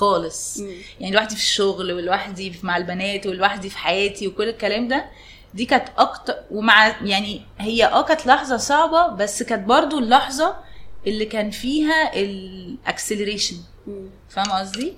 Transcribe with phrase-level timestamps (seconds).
[0.00, 0.72] خالص مم.
[1.00, 5.04] يعني لوحدي في الشغل ولوحدي مع البنات ولوحدي في حياتي وكل الكلام ده
[5.54, 10.56] دي كانت أكتر ومع يعني هي آه كانت لحظة صعبة بس كانت برضو اللحظة
[11.06, 13.56] اللي كان فيها الاكسلريشن.
[14.28, 14.94] فاهمة قصدي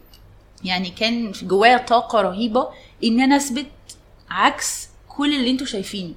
[0.64, 2.68] يعني كان جوايا طاقة رهيبة
[3.04, 3.66] إن أنا أثبت
[4.30, 6.14] عكس كل اللي أنتوا شايفينه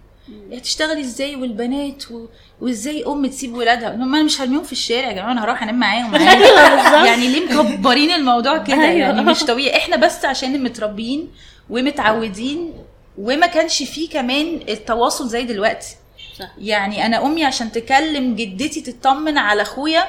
[0.53, 2.25] هتشتغلي إزاي والبنات و...
[2.61, 5.79] وازاي أم تسيب ولادها هم أنا مش هرميهم في الشارع يا جماعة أنا هروح أنام
[5.79, 6.43] معاهم عادي.
[7.09, 8.93] يعني ليه مكبرين الموضوع كده أيوة.
[8.97, 11.31] يعني مش طبيعي إحنا بس عشان متربيين
[11.69, 12.73] ومتعودين
[13.17, 15.95] وما كانش فيه كمان التواصل زي دلوقتي
[16.39, 16.49] صح.
[16.57, 20.03] يعني أنا أمي عشان تكلم جدتي تطمن على أخويا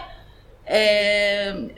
[0.69, 1.69] آم،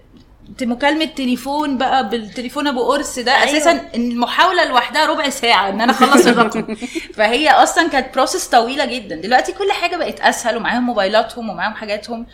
[0.63, 3.45] مكالمة تليفون بقى بالتليفون أبو قرص ده أيوة.
[3.57, 6.75] أساسا إن المحاولة لوحدها ربع ساعة إن أنا أخلص الرقم.
[7.17, 9.17] فهي أصلا كانت بروسس طويلة جدا.
[9.17, 12.27] دلوقتي كل حاجة بقت أسهل ومعاهم موبايلاتهم ومعاهم حاجاتهم.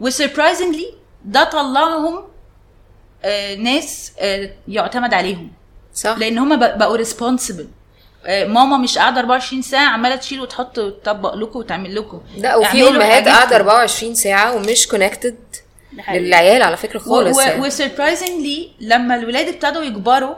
[0.00, 0.94] و surprisingly
[1.24, 2.24] ده طلعهم
[3.24, 5.50] آه ناس آه يعتمد عليهم.
[5.94, 6.18] صح.
[6.18, 7.68] لأن هم بقوا responsible
[8.28, 12.20] ماما مش قاعدة 24 ساعة عمالة تشيل وتحط وتطبق لكم وتعمل لكم.
[12.36, 13.28] لا وفي أمهات.
[13.28, 15.36] قاعدة 24 ساعة ومش connected.
[15.92, 17.60] للعيال على فكرة خالص يعني.
[17.66, 20.34] و surprisingly لما الولاد ابتدوا يكبروا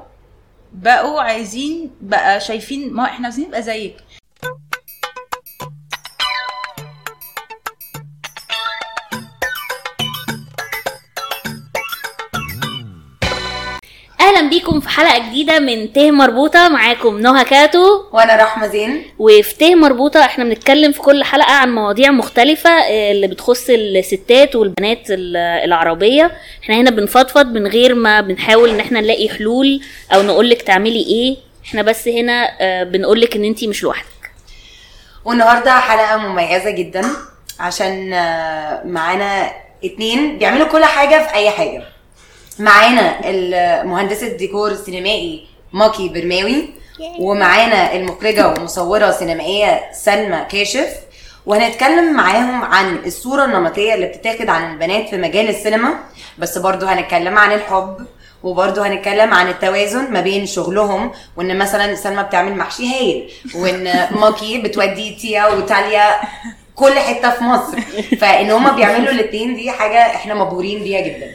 [0.73, 3.97] بقوا عايزين بقى شايفين ما إحنا عايزين نبقى زيك
[14.51, 17.19] بيكم في حلقة جديدة من ته مربوطة معاكم.
[17.19, 18.03] نهى كاتو.
[18.13, 19.05] وأنا رحمة زين.
[19.19, 24.57] وفي ته مربوطة إحنا بنتكلم في كل حلقة عن مواضيع مختلفة آه، اللي بتخص الستات
[24.57, 26.31] والبنات ال- العربية.
[26.63, 29.81] إحنا هنا بنفضفض من غير ما بنحاول ان إحنا نلاقي حلول
[30.15, 31.37] أو نقولك تعملي إيه.
[31.65, 34.07] إحنا بس هنا آه، بنقولك ان انتي مش لوحدك.
[35.25, 37.03] والنهاردة حلقة مميزة جدا
[37.61, 39.51] عشان آه، معانا
[39.85, 41.83] اتنين بيعملوا كل حاجة في أي حاجة.
[42.61, 43.21] معانا
[43.83, 46.69] مهندسه الديكور السينمائي ماكي برماوي
[47.19, 50.89] ومعانا المخرجة والمصوره السينمائيه سلمى كاشف.
[51.47, 55.95] وهنتكلم معاهم عن الصورة النمطية اللي بتتاخد عن البنات في مجال السينما
[56.39, 57.97] بس برضو هنتكلم عن الحب
[58.43, 64.59] وبرضه هنتكلم عن التوازن ما بين شغلهم وإن مثلا سلمى بتعمل محشي هايل وإن ماكي
[64.59, 66.21] بتودي تيا وتاليا
[66.75, 67.81] كل حتة في مصر.
[68.21, 71.31] فإن هما بيعملوا الاتنين دي حاجة إحنا مبهورين بيها جدا.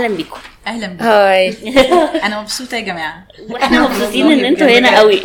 [0.00, 0.40] أهلا بيكم.
[0.66, 1.54] أهلا بك هاي.
[2.26, 3.26] أنا مبسوطة يا جماعة.
[3.50, 5.22] وإحنا مبسوطين إن أنتوا هنا قوي.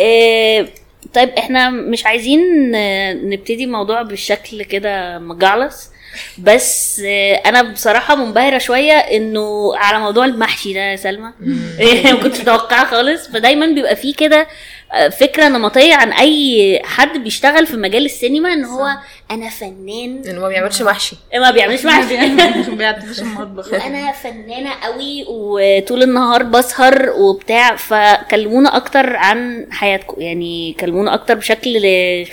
[0.00, 0.68] آه،
[1.14, 5.90] طيب إحنا مش عايزين آه، نبتدي الموضوع بالشكل كده مجعلص.
[6.38, 7.02] بس
[7.46, 11.32] أنا بصراحة منبهرة شوية انه على موضوع المحشي ده يا سلمى.
[12.12, 13.28] ما كنتش متوقعة خالص.
[13.28, 14.46] فدايما بيبقى فيه كده
[14.92, 18.88] آه، فكرة نمطية عن أي حد بيشتغل في مجال السينما إن هو
[19.30, 20.22] أنا فنان.
[20.28, 21.16] إنه ما بيعملش محشي.
[21.34, 22.16] ما بيعملش محشي.
[22.70, 23.74] ما بيعتبرش المطبخ.
[23.74, 30.20] أنا فنانة قوي وطول النهار بسهر وبتاع فكلمونا أكتر عن حياتكم.
[30.20, 31.80] يعني كلمونا أكتر بشكل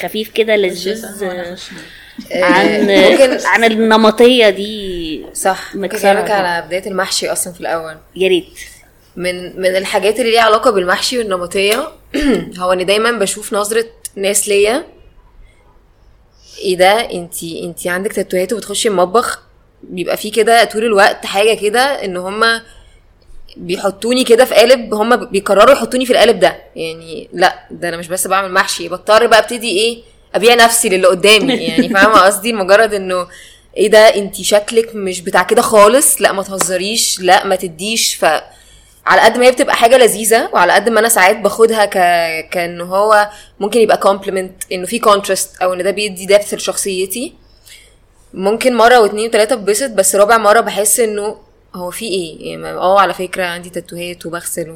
[0.02, 1.06] خفيف كده لذيذ.
[2.32, 6.10] عن ممكن عن النمطية دي صح ممكن كده.
[6.34, 7.98] على بداية المحشي أصلا في الأول.
[8.16, 8.60] يا ريت.
[9.16, 11.90] من من الحاجات اللي ليها علاقة بالمحشي والنمطية
[12.60, 13.86] هو ان دايما بشوف نظرة
[14.16, 14.86] ناس ليا.
[16.60, 19.42] إيه ده؟ انتي انتي عندك تاتوهات وبتخشي المطبخ
[19.84, 22.62] بيبقى فيه كده طول الوقت حاجة كده إن هما
[23.58, 26.58] بيحطوني كده في قالب هما بيقرروا يحطوني في القالب ده.
[26.76, 30.04] يعني لأ ده أنا مش بس بعمل محشي بضطر بقى أبتدي إيه
[30.36, 31.54] ابيع نفسي للي قدامي.
[31.68, 33.28] يعني فاهمة قصدي؟ مجرد إنه
[33.78, 36.22] إيه ده؟ انتي شكلك مش بتاع كده خالص.
[36.22, 37.20] لا ما تهزريش.
[37.20, 38.16] لا ما تديش.
[38.16, 38.26] ف
[39.06, 41.94] على قد ما هي بتبقى حاجة لذيذة وعلى قد ما أنا ساعات باخدها ك
[42.50, 43.30] كإن هو
[43.60, 47.34] ممكن يبقى compliment إنه في contrast أو إن ده بيدي depth لشخصيتي.
[48.34, 51.38] ممكن مرة واتنين وتلاتة اتبسط بس رابع مرة بحس إنه
[51.76, 54.74] هو في إيه؟ يعني آه على فكرة عندي تاتوهات وبغسل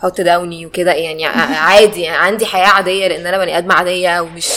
[0.00, 0.92] وحط Downy وكده.
[0.92, 2.02] يعني عادي.
[2.02, 4.48] يعني عندي حياة عادية لأن أنا بني ادمه عادية ومش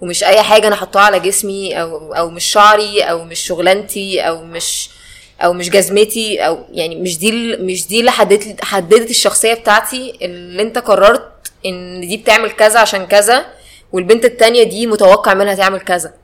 [0.00, 4.44] ومش أي حاجة أنا احطها على جسمي أو أو مش شعري أو مش شغلانتي أو
[4.44, 4.90] مش
[5.42, 10.62] أو مش جزمتي أو يعني مش دي مش دي اللي حددت حددت الشخصية بتاعتي اللي
[10.62, 11.30] أنت قررت
[11.66, 13.46] إن دي بتعمل كذا عشان كذا
[13.92, 16.14] والبنت التانية دي متوقع منها تعمل كذا.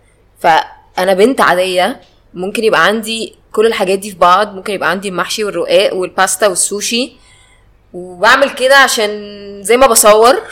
[0.40, 2.00] فأنا بنت عادية
[2.34, 7.12] ممكن يبقى عندي كل الحاجات دي في بعض ممكن يبقى عندي المحشي والرقاق والباستا والسوشي.
[7.92, 9.10] وبعمل كده عشان
[9.62, 10.42] زي ما بصور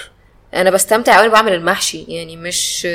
[0.55, 2.87] أنا بستمتع قوي بعمل المحشي يعني مش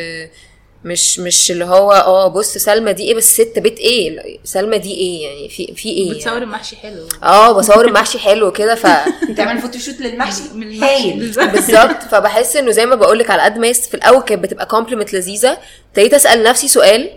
[0.83, 4.77] مش مش اللي هو آه بص سلمى دي إيه بس ست بيت إيه؟ لا، سلمى
[4.77, 6.43] دي إيه؟ يعني في في إيه بتصور يعني.
[6.43, 7.07] المحشي حلو.
[7.23, 8.87] آه بصور المحشي حلو كده ف
[9.29, 10.41] بتعمل photoshoot للمحشي.
[10.53, 10.93] من المحشي.
[10.93, 11.19] هايل.
[11.51, 12.01] بالظبط.
[12.11, 15.57] فبحس إنه زي ما بقول لك على قد ما في الأول كانت بتبقى compliment لذيذة.
[15.89, 17.09] ابتديت أسأل نفسي سؤال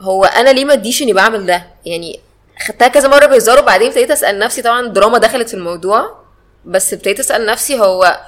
[0.00, 2.20] هو أنا ليه ما اديش إني بعمل ده؟ يعني
[2.68, 6.24] خدتها كذا مرة بهزار وبعدين ابتديت أسأل نفسي طبعا دراما دخلت في الموضوع.
[6.64, 8.20] بس ابتديت أسأل نفسي هو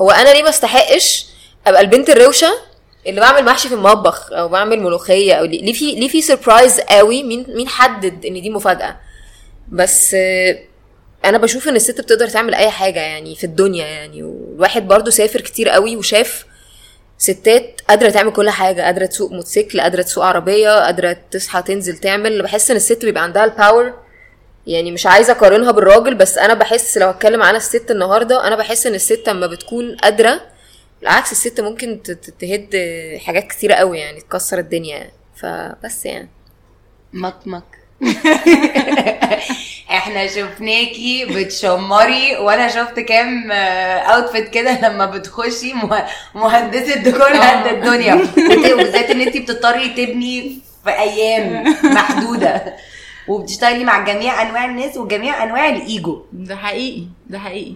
[0.00, 1.26] هو أنا ليه ما استحقش
[1.66, 2.52] أبقى البنت الروشة
[3.06, 7.22] اللي بعمل محشي في المطبخ أو بعمل ملوخية أو ليه في ليه في surprise قوي؟
[7.22, 8.96] مين مين حدد إن دي مفاجأة؟
[9.68, 10.14] بس
[11.24, 15.40] أنا بشوف إن الست بتقدر تعمل أي حاجة يعني في الدنيا يعني والواحد برضو سافر
[15.40, 16.44] كتير قوي وشاف
[17.18, 22.42] ستات قادرة تعمل كل حاجة قادرة تسوق موتوسيكل قادرة تسوق عربية قادرة تصحى تنزل تعمل.
[22.42, 23.94] بحس إن الست بيبقى عندها ال power
[24.68, 28.86] يعني مش عايزة أقارنها بالراجل بس أنا بحس لو اتكلم عن الست النهارده أنا بحس
[28.86, 30.40] إن الست لما بتكون قادرة
[31.00, 32.02] بالعكس الست ممكن
[32.40, 32.76] تهد
[33.26, 35.12] حاجات كتيرة قوي يعني تكسر الدنيا يعني.
[35.42, 36.28] فبس يعني.
[37.12, 37.64] مكمك
[39.90, 48.14] إحنا شفناكي بتشمري وأنا شفت كام outfit كده لما بتخشي مه- مهندسة ديكور قد الدنيا.
[48.50, 52.74] وت- وبالذات إن انت بتضطري تبني في أيام محدودة.
[53.28, 56.22] وبتشتغلي مع جميع أنواع الناس وجميع أنواع الإيجو.
[56.32, 57.74] ده حقيقي ده حقيقي.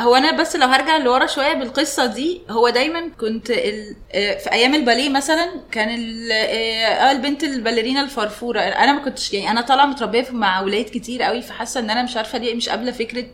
[0.00, 3.96] هو أنا بس لو هرجع لورا شوية بالقصة دي هو دايما كنت ال...
[4.12, 6.32] آه، في أيام الباليه مثلا كان ال...
[6.32, 8.60] آه آه، البنت الباليرينا الفرفورة.
[8.60, 12.16] أنا ما كنتش يعني أنا طالعة متربية مع أولاد كتير قوي فحاسة إن أنا مش
[12.16, 13.24] عارفة ليه مش قابلة فكرة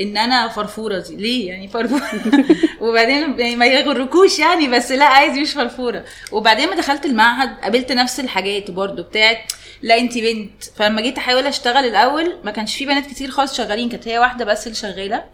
[0.00, 1.16] إن أنا فرفورة دي.
[1.16, 2.02] ليه يعني فرفورة؟
[2.82, 6.04] وبعدين يعني ما يغركوش يعني بس لا عادي مش فرفورة.
[6.32, 10.64] وبعدين ما دخلت المعهد قابلت نفس الحاجات برضو بتاعت لا انت بنت.
[10.76, 14.44] فلما جيت أحاول أشتغل الأول ما كانش في بنات كتير خالص شغالين كانت هي واحدة
[14.44, 15.24] بس اللي شغالة.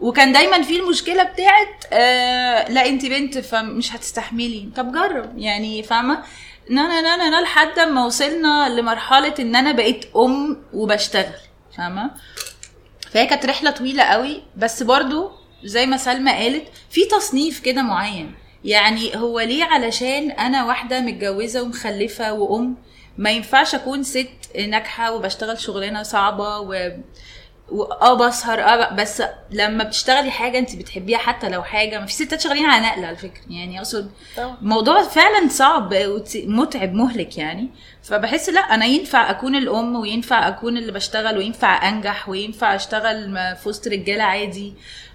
[0.00, 4.68] وكان دايما في المشكلة بتاعت آه لا انت بنت فمش هتستحملي.
[4.76, 6.22] طب جرب يعني فاهمة؟
[6.70, 11.32] نا نا نا نا نا لحد ما وصلنا لمرحلة إن أنا بقيت أم وبشتغل
[11.76, 12.10] فاهمة؟
[13.12, 14.42] فهي كانت رحلة طويلة قوي.
[14.56, 15.30] بس برضو
[15.64, 18.34] زي ما سلمى قالت في تصنيف كده معين.
[18.64, 22.76] يعني هو ليه علشان أنا واحدة متجوزة ومخلفة وأم؟
[23.18, 24.28] ما ينفعش أكون ست
[24.68, 26.90] ناجحة وبشتغل شغلانة صعبة و
[27.68, 32.40] واه بسهر آه بس لما بتشتغلي حاجة أنت بتحبيها حتى لو حاجة ما في ستات
[32.40, 33.42] شغالين على نقل على فكرة.
[33.50, 34.56] يعني أقصد طبعا.
[34.62, 35.94] موضوع فعلا صعب
[36.34, 37.68] متعب مهلك يعني.
[38.02, 43.68] فبحس لا أنا ينفع أكون الأم وينفع أكون اللي بشتغل وينفع أنجح وينفع أشتغل في
[43.68, 44.74] وسط رجالة عادي.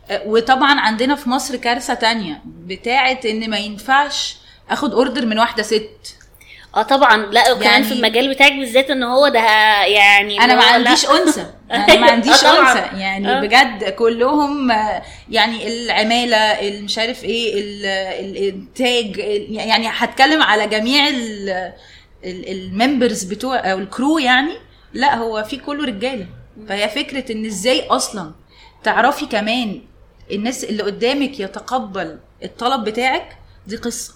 [0.10, 4.38] أه، وطبعا عندنا في مصر كارثة تانية بتاعة إن ما ينفعش
[4.70, 6.17] أخد اوردر من واحدة ست.
[6.78, 7.18] آه طبعا.
[7.26, 9.40] لا وكمان يعني- في المجال بتاعك بالذات إن هو ده
[9.86, 10.64] يعني أنا ما.
[10.64, 11.46] عنديش أنثى.
[11.72, 12.72] أنا ما عنديش طبعاً.
[12.72, 12.98] أنثى.
[13.00, 13.42] يعني آه.
[13.42, 14.72] بجد كلهم
[15.30, 17.86] يعني العمالة مش عارف إيه ال-
[18.26, 21.08] الإنتاج ال- يعني هتكلم على جميع
[22.24, 24.54] الممبرز بتوع أو الكرو يعني.
[24.94, 26.26] لا هو في كله رجالة.
[26.70, 28.32] فهي فكرة إن إزاي أصلا
[28.84, 29.82] تعرفي كمان
[30.32, 33.38] الناس اللي قدامك يتقبل الطلب بتاعك
[33.68, 34.14] دي قصة.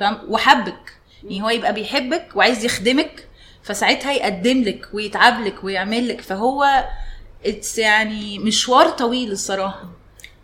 [0.00, 0.92] فاهم وحبك.
[1.24, 3.28] يعني هو يبقى بيحبك وعايز يخدمك
[3.62, 6.20] فساعتها يقدم لك ويتعب لك ويعمل لك.
[6.20, 6.84] فهو
[7.46, 9.90] اتس يعني مشوار طويل الصراحة.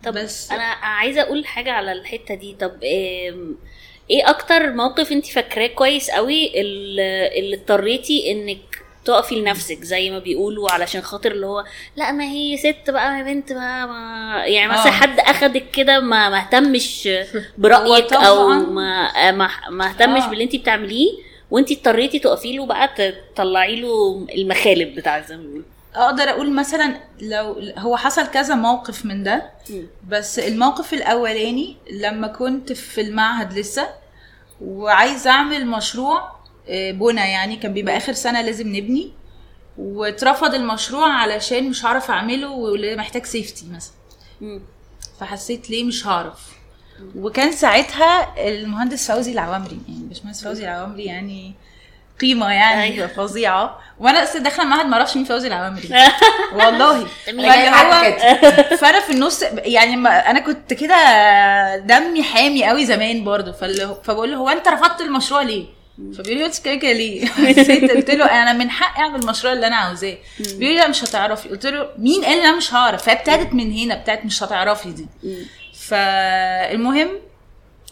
[0.03, 2.55] طب بس- أنا عايزة أقول حاجة على الحتة دي.
[2.59, 8.70] طب إيه أكتر موقف انت فاكراه كويس قوي اللي اضطريتي إنك
[9.05, 11.65] تقفي لنفسك زي ما بيقولوا علشان خاطر اللي هو
[11.95, 14.91] لا ما هي ست بقى ما بنت بقى ما يعني مثلا آه.
[14.91, 17.09] حد أخدك كده ما ما اهتمش
[17.57, 18.47] برأيك أو.
[18.49, 19.31] ما
[19.69, 20.29] ما اهتمش آه.
[20.29, 21.09] باللي انت بتعمليه
[21.51, 25.65] وانت اضطريتي تقفي له بقى تطلعي له المخالب بتاعك زي ما بيقولوا
[25.95, 29.49] أقدر أقول مثلا لو هو حصل كذا موقف من ده.
[30.09, 33.87] بس الموقف الأولاني لما كنت في المعهد لسه
[34.61, 36.40] وعايزة أعمل مشروع
[36.71, 39.11] بنا يعني كان بيبقى آخر سنة لازم نبني
[39.77, 43.93] واترفض المشروع علشان مش هعرف أعمله ومحتاج سيفتي مثلا.
[45.19, 46.39] فحسيت ليه مش هعرف.
[47.15, 51.53] وكان ساعتها المهندس فوزي العوامري يعني باشمهندس فوزي العوامري يعني
[52.21, 53.07] قيمة يعني أيوة.
[53.07, 53.79] فظيعة.
[53.99, 55.89] وأنا لسه داخلة المعهد ما أعرفش مين فوزي العوامري.
[56.55, 56.97] والله.
[56.99, 57.05] هو
[58.81, 60.95] فأنا في النص يعني ما أنا كنت كده
[61.77, 63.51] دمي حامي قوي زمان برضو
[63.85, 65.65] هو- فبقول له هو أنت رفضت المشروع ليه؟
[65.97, 69.67] فبيقول لي قلت كده كده ليه؟ حسيت قلت له أنا من حقي اعمل المشروع اللي
[69.67, 70.17] أنا عاوزاه.
[70.39, 71.49] بيقول لي لا مش هتعرفي.
[71.49, 75.05] قلت له مين قال إن أنا مش هعرف؟ فابتدت من هنا بتاعت مش هتعرفي دي.
[75.73, 77.09] فالمهم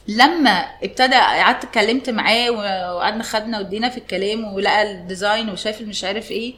[0.08, 6.04] لما ابتدى قعدت اتكلمت معاه وقعدنا خدنا ودينا في الكلام ولقى ال design وشاف مش
[6.04, 6.54] عارف إيه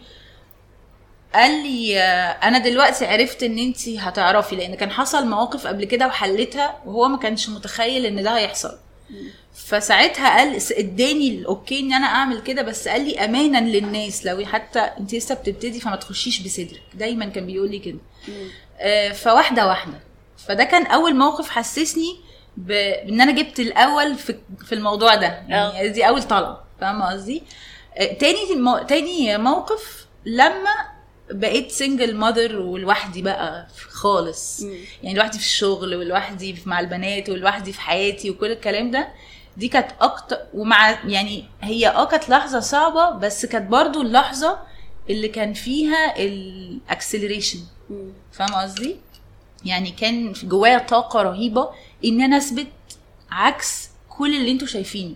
[1.36, 2.00] قال لي
[2.44, 7.18] أنا دلوقتي عرفت إن أنت هتعرفي لأن كان حصل مواقف قبل كده وحلتها وهو ما
[7.18, 8.78] كانش متخيل إن ده هيحصل.
[9.54, 14.26] فساعتها قال اداني ال okay ان أنا اعمل كده بس قال لي امانا للناس.
[14.26, 16.82] لو حتى انت لسه بتبتدي فما تخشيش بصدرك.
[16.94, 17.98] دايما كان بيقول لي كده.
[18.80, 20.00] آه، فواحدة واحدة.
[20.48, 22.18] فده كان أول موقف حسسني
[22.58, 25.44] بإن أنا جبت الأول في في الموضوع ده.
[25.48, 26.58] يعني دي أول طلب.
[26.82, 27.44] فاهمة قصدي؟
[27.98, 28.38] آه، تاني.
[28.88, 30.92] تاني موقف لما
[31.32, 34.62] بقيت سنجل ماذر ولوحدي بقى خالص.
[35.04, 39.08] يعني لوحدي في الشغل ولوحدي مع البنات ولوحدي في حياتي وكل الكلام ده.
[39.58, 44.58] دي كانت أكتر ومع يعني هي آه كانت لحظة صعبة بس كانت برضو اللحظة
[45.10, 47.60] اللي كان فيها الاكسلريشن
[48.32, 48.96] فاهم قصدي؟
[49.66, 51.70] يعني كان جوايا طاقة رهيبة
[52.06, 52.68] إن أنا أثبت
[53.32, 55.16] عكس كل اللي أنتوا شايفينه.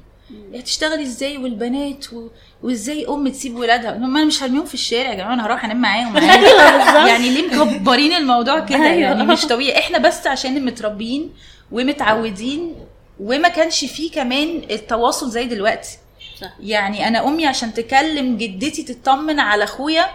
[0.56, 2.27] هتشتغلي إزاي والبنات و...
[2.63, 5.82] وإزاي أم تسيب ولادها؟ هم أنا مش هرميهم في الشارع يا جماعة أنا هروح أنام
[5.82, 6.46] معاهم عادي.
[7.12, 9.00] يعني ليه مكبرين الموضوع كده؟ أيوة.
[9.00, 9.80] يعني مش طبيعي.
[9.80, 11.34] إحنا بس عشان متربيين
[11.72, 12.75] ومتعودين
[13.19, 15.98] وما كانش فيه كمان التواصل زي دلوقتي.
[16.41, 16.53] صح.
[16.60, 20.05] يعني أنا أمي عشان تكلم جدتي تطمن على أخويا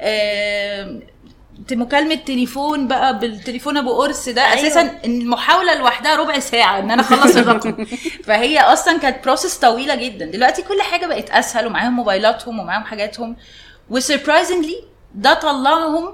[0.00, 1.00] آم،
[1.72, 4.54] مكالمة تليفون بقى بالتليفون أبو قرص ده أيوة.
[4.66, 7.84] أساسا إن المحاولة لوحدها ربع ساعة إن أنا أخلص الرقم.
[8.24, 10.24] فهي أصلا كانت process طويلة جدا.
[10.26, 13.36] دلوقتي كل حاجة بقت أسهل ومعاهم موبايلاتهم ومعاهم حاجاتهم.
[13.90, 16.12] و surprisingly ده طلعهم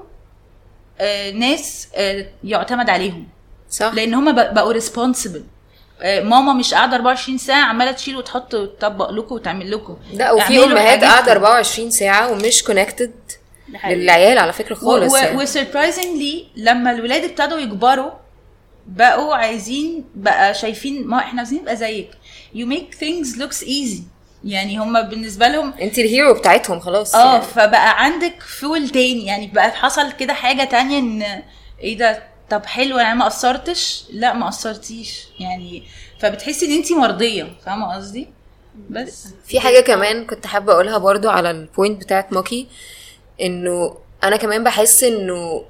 [1.01, 3.29] آه ناس آه يعتمد عليهم.
[3.71, 3.95] صح.
[3.95, 5.45] لأن هم بقوا responsible
[6.05, 11.05] ماما مش قاعدة 24 ساعة عمالة تشيل وتحط وتطبق لكم وتعمل لكم لا وفي أمهات.
[11.05, 13.13] قاعدة 24 ساعة ومش connected.
[13.89, 15.37] للعيال على فكرة خالص يعني.
[15.37, 18.11] و surprisingly لما الولاد ابتدوا يكبروا
[18.87, 22.11] بقوا عايزين بقى شايفين ما إحنا عايزين نبقى زيك
[22.55, 24.01] you make things looks easy
[24.45, 27.43] يعني هم بالنسبة لهم أنت ال hero بتاعتهم خلاص آه يعني.
[27.45, 31.43] فبقى عندك role تاني يعني بقى حصل كده حاجة تانية إن
[31.81, 35.25] إيه ده طب حلو أنا ما قصرتش؟ لا ما قصرتيش.
[35.41, 35.83] يعني
[36.21, 38.29] فبتحسي إن انت مرضية فاهمة قصدي؟
[38.91, 39.29] بس.
[39.47, 42.67] في حاجة كمان كنت حابة أقولها برضو على البوينت بتاعت ماكي
[43.41, 45.65] إنه أنا كمان بحس إنه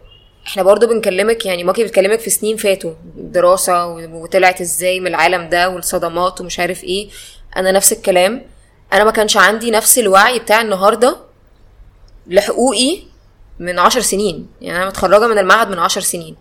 [0.46, 5.68] إحنا برضو بنكلمك يعني ماكي بتكلمك في سنين فاتوا دراسة وطلعت إزاي من العالم ده
[5.68, 7.08] والصدمات ومش عارف إيه.
[7.56, 8.46] أنا نفس الكلام.
[8.92, 11.16] أنا ما كانش عندي نفس الوعي بتاع النهاردة
[12.26, 12.98] لحقوقي
[13.58, 14.48] من عشر سنين.
[14.60, 16.36] يعني أنا متخرجة من المعهد من عشر سنين.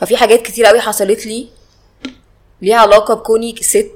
[0.00, 1.48] ففي حاجات كتير قوي حصلت لي
[2.62, 3.90] ليها علاقة بكوني ست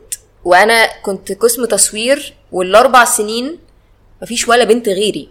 [0.45, 3.59] وأنا كنت قسم تصوير والأربع سنين
[4.23, 5.29] مفيش ولا بنت غيري.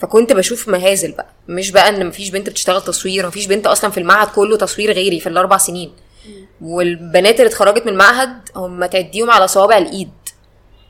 [0.00, 3.98] فكنت بشوف مهازل بقى مش بقى إن مفيش بنت بتشتغل تصوير مفيش بنت أصلا في
[4.00, 5.92] المعهد كله تصوير غيري في الأربع سنين.
[6.60, 10.10] والبنات اللي اتخرجت من المعهد هم تعديهم على صوابع الإيد.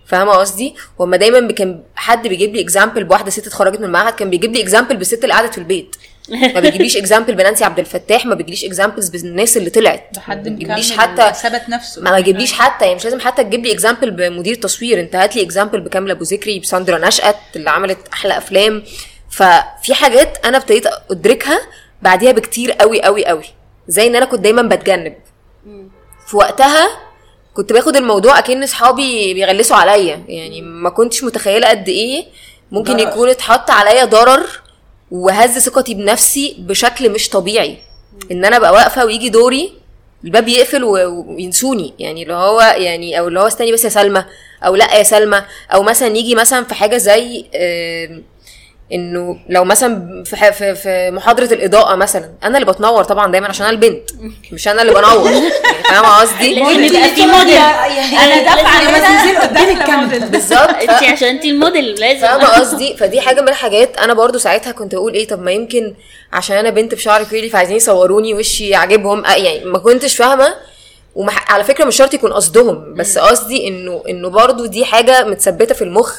[0.06, 4.30] فاهمة قصدي؟ وما دايما كان حد بيجيب لي example بواحدة ست اتخرجت من المعهد كان
[4.30, 5.96] بيجيب لي example بالست اللي قعدت في البيت.
[6.30, 10.10] ما بيجيبليش example بنانسي عبد الفتاح ما بيجيبليش examples بالناس اللي طلعت.
[10.28, 12.02] ما بيجيبليش مكمل حتى ثبت نفسه.
[12.02, 15.42] ما يجيبليش حتى يعني مش لازم حتى تجيب لي example بمدير تصوير انت هات لي
[15.42, 18.82] example بكاملة أبو ذكري بساندرا نشأت اللي عملت أحلى أفلام.
[19.30, 21.60] ففي حاجات أنا ابتديت أدركها
[22.02, 23.44] بعديها بكتير قوي قوي قوي
[23.88, 25.14] زي إن أنا كنت دايما بتجنب.
[26.26, 26.88] في وقتها
[27.54, 30.24] كنت باخد الموضوع أكن أصحابي بيغلسوا عليا.
[30.28, 32.26] يعني ما كنتش متخيلة قد إيه
[32.72, 32.98] ممكن.
[32.98, 34.46] يكون اتحط عليا ضرر
[35.10, 37.78] وهز ثقتي بنفسي بشكل مش طبيعي.
[38.30, 39.72] إن أنا أبقى واقفة ويجي دوري
[40.24, 41.94] الباب يقفل وينسوني.
[41.98, 44.24] يعني اللي هو يعني أو اللي هو استني بس يا سلمى
[44.64, 45.42] أو لأ يا سلمى.
[45.74, 48.22] أو مثلا يجي مثلا في حاجة زي آم،
[48.92, 53.66] إنه لو مثلا في في في محاضرة الإضاءة مثلا أنا اللي بتنور طبعا دايما عشان
[53.66, 54.10] أنا البنت
[54.52, 55.30] مش أنا اللي بنور.
[55.30, 55.50] يعني
[55.84, 57.56] فاهمة قصدي؟ لازم يبقى في موديل.
[57.56, 60.26] أنا دافعه هنا تنزل قدام الكاميرا.
[60.26, 60.68] بالظبط.
[60.68, 62.20] انت عشان انت الموديل لازم.
[62.20, 65.94] فاهمة قصدي؟ فدي حاجة من الحاجات أنا برضو ساعتها كنت بقول إيه طب ما يمكن
[66.32, 70.54] عشان أنا بنت بشعر curly فعايزين يصوروني وشي عاجبهم يعني ما كنتش فاهمة.
[71.14, 71.52] ومح...
[71.52, 75.82] على فكرة مش شرط يكون قصدهم بس قصدي إنه إنه برضو دي حاجة متثبتة في
[75.82, 76.18] المخ.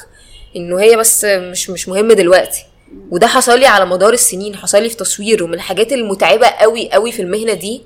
[0.56, 2.66] إنه هي بس مش مش مهم دلوقتي.
[3.12, 7.12] وده حصل لي على مدار السنين حصل لي في تصوير ومن الحاجات المتعبة قوي قوي
[7.12, 7.82] في المهنة دي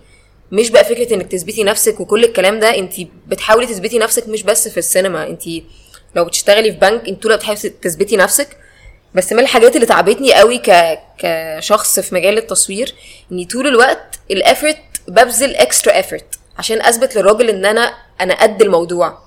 [0.51, 2.93] مش بقى فكرة إنك تثبتي نفسك وكل الكلام ده انت
[3.27, 5.27] بتحاولي تثبتي نفسك مش بس في السينما.
[5.27, 5.43] انت
[6.15, 8.57] لو بتشتغلي في بنك انت طول بتحاولي تثبتي نفسك.
[9.15, 10.99] بس من الحاجات اللي تعبتني قوي ك...
[11.17, 12.93] كشخص في مجال التصوير
[13.31, 14.77] إني طول الوقت ال effort
[15.07, 16.25] ببذل extra effort
[16.57, 19.17] عشان أثبت للراجل إن أنا أنا قد الموضوع.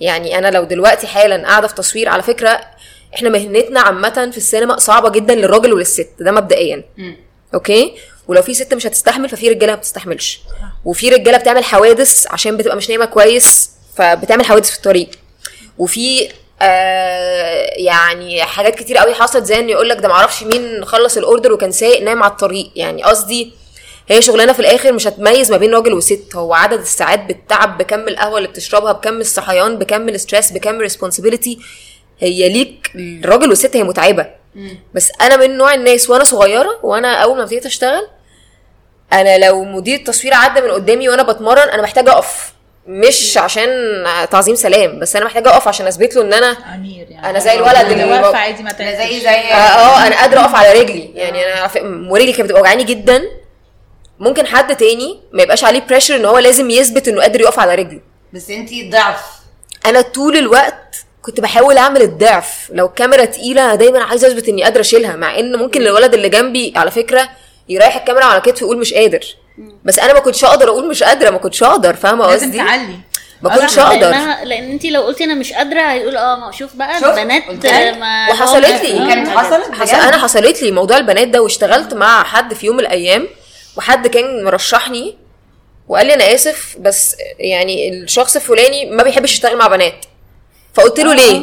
[0.00, 2.60] يعني أنا لو دلوقتي حالا قاعدة في تصوير على فكرة
[3.14, 6.84] إحنا مهنتنا عامة في السينما صعبة جدا للراجل وللست ده مبدئيا.
[7.54, 7.94] okay؟
[8.28, 10.40] ولو في ست مش هتستحمل ففي رجالة ما بتستحملش.
[10.84, 15.08] وفي رجالة بتعمل حوادث عشان بتبقى مش نايمة كويس فبتعمل حوادث في الطريق.
[15.78, 16.28] وفي
[16.62, 21.22] آه يعني حاجات كتير قوي حصلت زي إن يقول لك ده معرفش مين خلص ال
[21.22, 22.70] order وكان سايق نايم على الطريق.
[22.76, 23.52] يعني قصدي
[24.08, 28.08] هي شغلانة في الآخر مش هتميز ما بين راجل وست هو عدد الساعات بالتعب بكم
[28.08, 31.58] القهوة اللي بتشربها بكم الصحيان بكم ال stress بكم ال responsibility
[32.18, 34.26] هي ليك الراجل والست هي متعبة.
[34.94, 38.08] بس أنا من نوع الناس وأنا صغيرة وأنا أول ما ابتديت أشتغل
[39.12, 42.52] أنا لو مدير تصوير عدى من قدامي وأنا بتمرن أنا محتاجة أقف.
[42.86, 43.68] مش عشان
[44.30, 47.30] تعظيم سلام بس أنا محتاجة أقف عشان أثبت له إن أنا أمير يعني.
[47.30, 48.96] أنا زي الولد اللي واقفة عادي ما أنا.
[49.06, 51.10] زي زي آه آه، أنا قادرة أقف على رجلي.
[51.14, 51.70] يعني أنا
[52.10, 53.22] ورجلي كانت بتبقى وجعاني جدا.
[54.18, 57.74] ممكن حد تاني ما يبقاش عليه بريشر إن هو لازم يثبت إنه قادر يقف على
[57.74, 58.00] رجله.
[58.32, 59.24] بس أنتي ضعف.
[59.86, 64.80] أنا طول الوقت كنت بحاول أعمل الضعف لو الكاميرا تقيلة دايما عايزة أثبت إني قادرة
[64.80, 67.28] أشيلها مع إن ممكن الولد اللي جنبي على فكرة
[67.68, 69.24] يريح الكاميرا على كتفه ويقول مش قادر
[69.84, 72.96] بس أنا ما كنتش أقدر أقول مش قادرة ما كنتش أقدر فاهمة لازم قصدي تعلي
[73.42, 74.10] ما كنتش لا، أقدر
[74.44, 77.42] لأن انت لو قلتي أنا مش قادرة هيقول آه ما شوف بقى شوف، البنات.
[77.98, 79.08] ما وحصلت لي.
[79.14, 79.28] كانت.
[79.28, 79.94] حصلت حصل.
[79.96, 83.28] أنا حصلت لي موضوع البنات ده واشتغلت مع حد في يوم من الأيام
[83.76, 85.16] وحد كان مرشحني
[85.88, 90.04] وقال لي أنا آسف بس يعني الشخص الفلاني ما بيحبش يشتغل مع بنات
[90.74, 91.38] فقلت له ليه.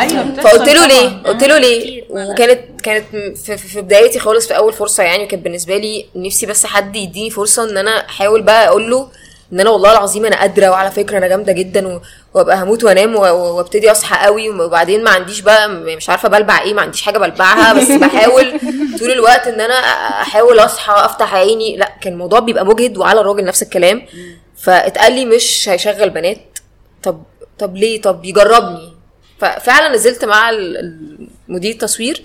[0.00, 0.34] أيوة.
[0.34, 0.86] فقلت له.
[0.86, 2.04] ليه قلت له ليه.
[2.10, 3.04] وكانت كانت
[3.36, 7.30] في, في بدايتي خالص في أول فرصة يعني وكانت بالنسبة لي نفسي بس حد يديني
[7.30, 9.08] فرصة إن أنا أحاول بقى أقول له
[9.52, 12.00] إن أنا والله العظيم أنا قادرة وعلى فكرة أنا جامدة جدا
[12.34, 16.82] وأبقى هموت وأنام وأبتدي أصحى قوي وبعدين ما عنديش بقى مش عارفة بلبع إيه ما
[16.82, 18.60] عنديش حاجة بلبعها بس بحاول
[18.98, 19.74] طول الوقت إن أنا
[20.22, 24.02] أحاول أصحى أفتح عيني لا كان الموضوع بيبقى مجهد وعلى الراجل نفس الكلام
[24.56, 26.38] فاتقال لي مش هيشغل بنات
[27.02, 27.22] طب
[27.58, 28.92] طب ليه؟ طب يجربني.
[29.38, 30.50] ففعلا نزلت مع
[31.48, 32.22] مدير التصوير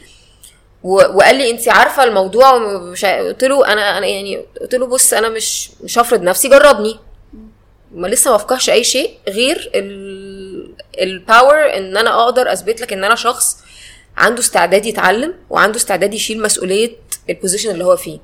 [0.84, 5.30] وقال لي انت عارفة الموضوع ومش قلت له أنا أنا يعني قلت له بص أنا
[5.30, 7.00] مش مش هفرض نفسي جربني.
[7.92, 9.72] ما لسه ما افكرش أي شيء غير
[11.02, 13.58] ال power إن أنا أقدر أثبت لك إن أنا شخص
[14.18, 16.92] عنده استعداد يتعلم وعنده استعداد يشيل مسؤولية
[17.30, 18.20] ال position اللي هو فيه.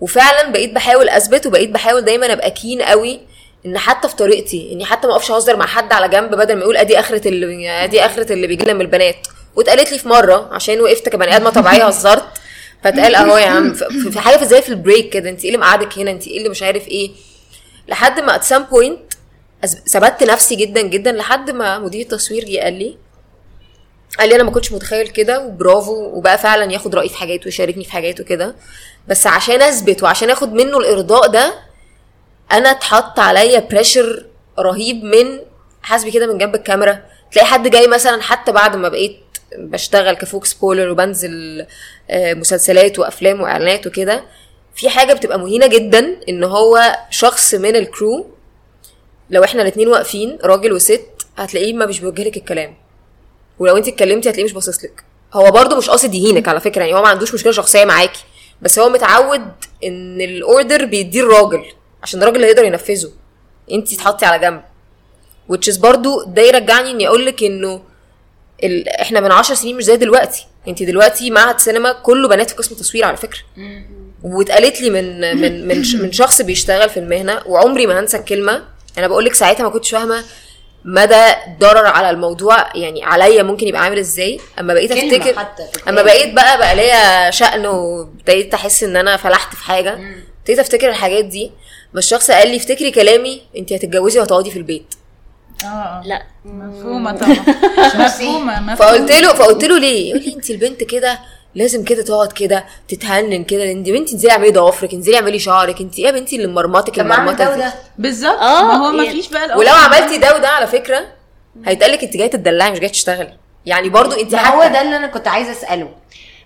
[0.00, 3.20] وفعلا بقيت بحاول أثبت وبقيت بحاول دايما أبقى keen قوي
[3.66, 6.60] إن حتى في طريقتي إني حتى ما أقفش أهزر مع حد على جنب بدل ما
[6.60, 9.16] يقول أدي آخرة اللي أدي آخرة اللي بيجي لنا من البنات.
[9.56, 12.24] واتقالت لي في مرة عشان وقفت كبني آدمة طبيعية هزرت.
[12.84, 13.74] فاتقال أهو يا عم
[14.12, 16.38] في حاجة في زي في ال break كده انت إيه اللي مقعدك هنا؟ انت إيه
[16.38, 17.10] اللي مش عارف إيه؟
[17.88, 18.98] لحد ما at some point
[19.88, 22.96] ثبت نفسي جدا جدا لحد ما مدير التصوير جه قال لي
[24.18, 27.84] قال لي أنا ما كنتش متخيل كده وبرافو وبقى فعلا ياخد رأيي في حاجات ويشاركني
[27.84, 28.54] في حاجات وكده.
[29.08, 31.54] بس عشان أثبت وعشان آخد منه الإرضاء ده
[32.52, 34.26] أنا اتحط عليا pressure
[34.58, 35.40] رهيب من
[35.82, 37.02] حاسبي كده من جنب الكاميرا.
[37.32, 39.20] تلاقي حد جاي مثلا حتى بعد ما بقيت
[39.58, 41.66] بشتغل ك focus puller وبنزل
[42.10, 44.24] آه، مسلسلات وأفلام وإعلانات وكده
[44.74, 48.26] في حاجة بتبقى مهينة جدا إن هو شخص من ال crew
[49.30, 51.06] لو إحنا الاتنين واقفين راجل وست
[51.36, 52.76] هتلاقيه ما مش بيوجه لك الكلام.
[53.58, 55.04] ولو انت اتكلمتي هتلاقيه مش باصص لك.
[55.34, 58.24] هو برضه مش قاصد يهينك على فكرة يعني هو ما عندوش مشكلة شخصية معاكي
[58.62, 59.42] بس هو متعود
[59.84, 61.64] إن الاوردر بيديه الراجل.
[62.02, 63.10] عشان الراجل اللي هيقدر ينفذه.
[63.72, 64.62] انت تحطي على جنب.
[65.52, 67.82] Which is برضو ده يرجعني اني أقول لك انه
[68.64, 68.88] ال...
[68.88, 70.46] إحنا من عشر سنين مش زي دلوقتي.
[70.68, 73.40] انت دلوقتي معهد سينما كله بنات في قسم تصوير على فكرة.
[74.22, 78.64] واتقالت لي من من من ش- من شخص بيشتغل في المهنة وعمري ما هنسى الكلمة.
[78.98, 80.24] أنا بقول لك ساعتها ما كنتش فاهمة
[80.84, 81.24] مدى
[81.60, 84.40] ضرر على الموضوع يعني عليا ممكن يبقى عامل إزاي.
[84.60, 85.34] أما بقيت افتكر.
[85.88, 89.98] أما بقيت بقى بقى ليا شأن وابتديت أحس إن أنا فلحت في حاجة.
[90.40, 91.52] ابتديت أفتكر الحاجات دي.
[91.94, 94.94] بس الشخص قال لي افتكري كلامي انت هتتجوزي وهتقعدي في البيت.
[95.64, 96.02] آه.
[96.06, 96.22] لا.
[96.44, 97.36] مفهومة طبعا.
[98.06, 98.74] مفهومة مفهومة.
[98.74, 101.18] فقلت له فقلت له ليه؟ يقول لي انت البنت كده
[101.54, 105.98] لازم كده تقعد كده تتهنن كده انت بنتي انزلي اعملي ضوافرك انزلي اعملي شعرك انت
[105.98, 108.38] إيه يا بنتي اللي مرمطك ما المرمطه بالظبط.
[108.38, 111.06] آه، ما هو ما يعني- فيش بقى ولو عملتي ده وده على فكرة
[111.66, 113.32] هيتقال لك انت جاية تدلعي مش جاية تشتغلي.
[113.66, 115.88] يعني برضو انت ما هو ده اللي أنا كنت عايزة أسأله.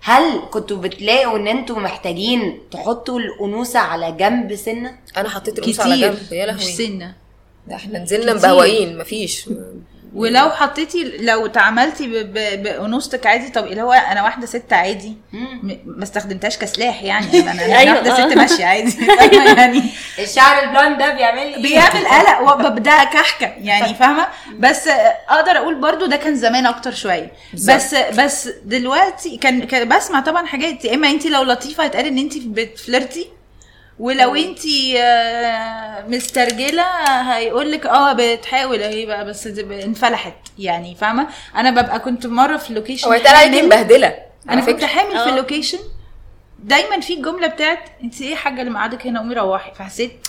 [0.04, 5.94] هل كنتوا بتلاقوا إن أنتوا محتاجين تحطوا الأنوثة على جنب سنة؟ أنا حطيت القمص على
[5.96, 6.14] كتير.
[6.14, 6.32] جنب.
[6.32, 7.14] يا مش لهوي سنة.
[7.68, 8.36] ده إحنا نزلنا كتير.
[8.50, 9.48] مبهوقين مفيش.
[10.14, 11.48] ولو حطيتي لو
[12.06, 15.16] ب- بأنوثتك عادي طب اللي هو أنا واحدة ست عادي.
[15.84, 18.14] ما استخدمتهاش كسلاح يعني أنا أنا أيوة، واحدة.
[18.28, 19.06] ست ماشية عادي.
[19.60, 19.82] يعني
[20.18, 24.26] الشعر ال blonde ده بيعمل إيه؟ بيعمل قلق وببدا كحكة يعني فاهمة؟
[24.58, 24.88] بس
[25.28, 27.32] أقدر أقول برضو ده كان زمان أكتر شوية.
[27.54, 32.18] بس بس دلوقتي كان, كان بسمع طبعا حاجات يا إما انت لو لطيفة هيتقال إن
[32.18, 33.26] انت بتفلرتي
[33.98, 34.60] ولو انت
[36.08, 36.82] مسترجلة
[37.36, 40.34] هيقول لك آه بتحاول أهي بقى بس انفلحت.
[40.58, 41.26] يعني فاهمة؟
[41.56, 43.66] أنا ببقى كنت مرة في ال location هو حامل.
[43.66, 44.14] مبهدلة
[44.50, 45.28] أنا كنت حامل في آه.
[45.28, 45.78] ال location
[46.58, 49.74] دايما في الجملة بتاعت انت إيه حاجة اللي مقعدك هنا؟ قومي روحي.
[49.74, 50.28] فحسيت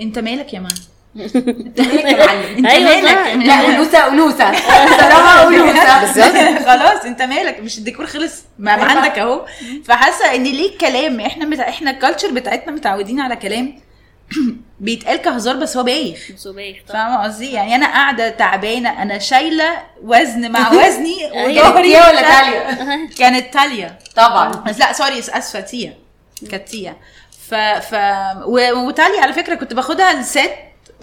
[0.00, 0.74] انت مالك يا مان؟
[1.16, 4.50] انت مالك يا معلم؟ انت أيوة مالك؟ لا؟ أنوثة أنوثة.
[4.50, 6.64] بصراحه أنوثة.
[6.70, 8.42] خلاص انت مالك؟ مش الديكور خلص.
[8.58, 9.46] ما ما عندك أهو.
[9.84, 11.68] فحاسة إن ليه الكلام إحنا متع...
[11.68, 13.80] إحنا الكالتشر بتاعتنا متعودين على كلام
[14.80, 16.18] بيتقال كهزار بس هو بايخ.
[16.36, 16.98] زبيخ طبعا.
[17.08, 21.70] فاهمة قصدي؟ يعني أنا قاعدة تعبانة أنا شايلة وزن مع وزني أيوة.
[21.70, 22.68] وظهري تيا ولا تاليا؟
[23.18, 23.98] كانت تاليا.
[24.16, 24.48] طبعا.
[24.48, 25.94] بس لا سوري آسفة تيا.
[26.50, 26.96] كانت تيا.
[27.50, 27.94] ف ف.
[28.74, 30.50] وتاليا على فكرة كنت باخدها الست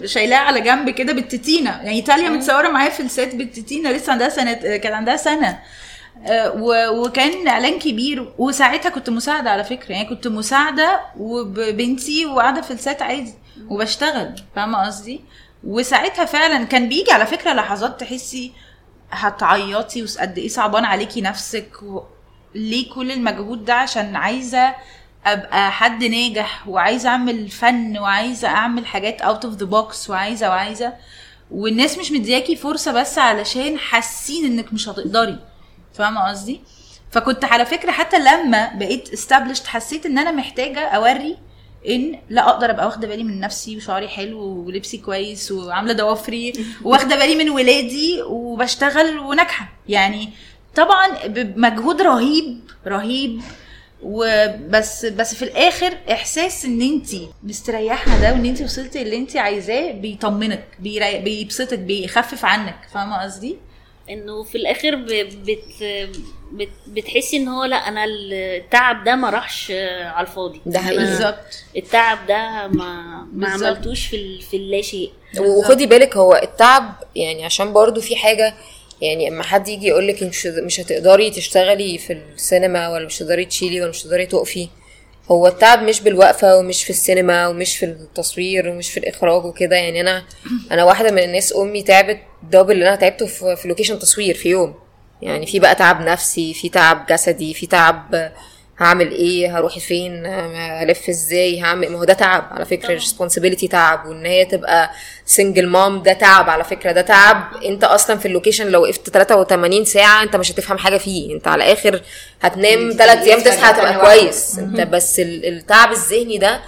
[0.04, 1.70] شايلاها على جنب كده بالتتينة.
[1.82, 5.58] يعني تاليا متصورة معايا في السيت بالتتينة لسه عندها سنة كان عندها سنة.
[6.26, 6.52] آه،
[6.92, 9.92] وكان إعلان كبير وساعتها كنت مساعدة على فكرة.
[9.92, 13.34] يعني كنت مساعدة وبنتي وقاعدة في السات عادي
[13.68, 15.20] وبشتغل فاهمة قصدي؟
[15.64, 18.52] وساعتها فعلا كان بيجي على فكرة لحظات تحسي
[19.10, 22.02] هتعيطي وقد إيه صعبان عليكي نفسك و...
[22.54, 24.74] ليه كل المجهود ده؟ عشان عايزة
[25.26, 30.92] أبقى حد ناجح وعايزة أعمل فن وعايزة أعمل حاجات out of the box وعايزة وعايزة.
[31.50, 35.38] والناس مش مدياكي فرصة بس علشان حاسين إنك مش هتقدري.
[35.94, 36.60] فاهمة قصدي؟
[37.10, 41.38] فكنت على فكرة حتى لما بقيت established حسيت إن أنا محتاجة أوري
[41.88, 46.52] إن لا أقدر أبقى واخدة بالي من نفسي وشعري حلو ولبسي كويس وعاملة ضوافري
[46.84, 49.68] واخدة بالي من ولادي وبشتغل وناجحة.
[49.88, 50.30] يعني
[50.74, 53.42] طبعا بمجهود رهيب رهيب.
[54.02, 57.08] وبس بس في الآخر إحساس إن أنت
[57.42, 62.76] مستريحة ده وإن أنت وصلتي اللي أنت عايزاه بيطمنك بيبسطك بيخفف عنك.
[62.94, 63.56] فاهمة قصدي؟
[64.10, 65.64] إنه في الآخر بت
[66.52, 70.60] بت بتحسي إن هو لأ أنا التعب ده ما راحش على الفاضي.
[70.66, 71.64] ده بالظبط.
[71.76, 73.48] التعب ده ما ما.
[73.48, 75.12] عملتوش في ال- في اللا شيء.
[75.40, 78.54] وخدي بالك هو التعب يعني عشان برضو في حاجة
[79.02, 83.80] يعني اما حد يجي يقول لك مش هتقدري تشتغلي في السينما ولا مش هتقدري تشيلي
[83.80, 84.68] ولا مش هتقدري تقفي.
[85.30, 89.76] هو التعب مش بالوقفة ومش في السينما ومش في التصوير ومش في الإخراج وكده.
[89.76, 90.24] يعني أنا
[90.72, 94.48] أنا واحدة من الناس أمي تعبت double اللي أنا تعبته في, في location تصوير في
[94.48, 94.74] يوم.
[95.22, 98.32] يعني في بقى تعب نفسي في تعب جسدي في تعب
[98.82, 104.06] هعمل إيه؟ هروح فين؟ هلف إزاي؟ هعمل ما هو ده تعب على فكرة responsibility تعب
[104.06, 104.90] وإن هي تبقى
[105.26, 107.44] single mom ده تعب على فكرة ده تعب.
[107.64, 111.34] أنت أصلا في اللوكيشن لو وقفت 83 ساعة أنت مش هتفهم حاجة فيه.
[111.34, 112.02] أنت على آخر
[112.40, 114.00] هتنام انت 3 أيام تصحى هتبقى.
[114.00, 114.58] كويس.
[114.58, 116.60] أنت بس ال- التعب الذهني ده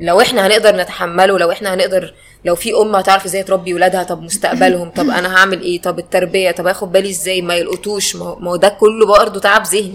[0.00, 2.14] لو إحنا هنقدر نتحمله لو إحنا هنقدر
[2.44, 6.50] لو في ام هتعرف إزاي تربي ولادها طب مستقبلهم طب أنا هعمل إيه؟ طب التربية
[6.50, 8.16] طب آخد بالي إزاي؟ ما يلقطوش.
[8.16, 9.94] ما هو ده كله برضه تعب ذهني.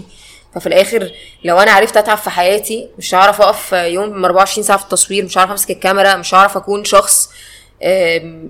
[0.54, 1.10] ففي الآخر
[1.44, 5.38] لو أنا عرفت أتعب في حياتي مش هعرف أقف يوم 24 ساعة في التصوير مش
[5.38, 7.28] هعرف أمسك الكاميرا مش هعرف أكون شخص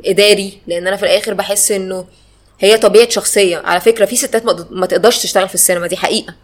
[0.07, 2.05] إداري لأن أنا في الآخر بحس إنه
[2.61, 3.63] هي طبيعة شخصية.
[3.65, 6.35] على فكرة في ستات ما- تقدرش تشتغل في السينما دي حقيقة.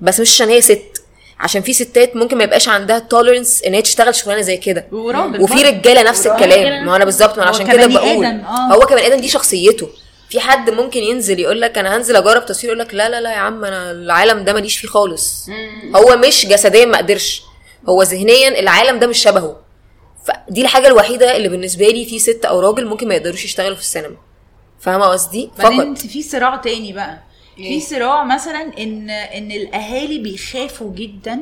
[0.00, 1.02] بس مش عشان هي ست.
[1.40, 4.86] عشان في ستات ممكن ما يبقاش عندها توليرنس إن هي تشتغل شغلانة زي كده.
[5.40, 5.54] وفي.
[5.62, 6.26] رجالة نفس.
[6.26, 6.86] الكلام.
[6.86, 8.24] ما أنا بالظبط ما هو عشان كده بقول.
[8.26, 8.74] آه.
[8.74, 9.88] هو كمان آدم دي شخصيته.
[10.32, 13.32] في حد ممكن ينزل يقول لك أنا هنزل أجرب تصوير يقول لك لا لا لا
[13.32, 15.46] يا عم أنا العالم ده ماليش فيه خالص.
[15.96, 17.42] هو مش جسديا ما قدرش.
[17.88, 19.56] هو ذهنيا العالم ده مش شبهه.
[20.26, 23.80] فدي الحاجة الوحيدة اللي بالنسبة لي في ست أو راجل ممكن ما يقدروش يشتغلوا في
[23.82, 24.16] السينما.
[24.80, 25.98] فاهمة قصدي؟ فقط.
[25.98, 27.18] في صراع تاني بقى.
[27.56, 31.40] في صراع مثلا إن إن الأهالي بيخافوا جدا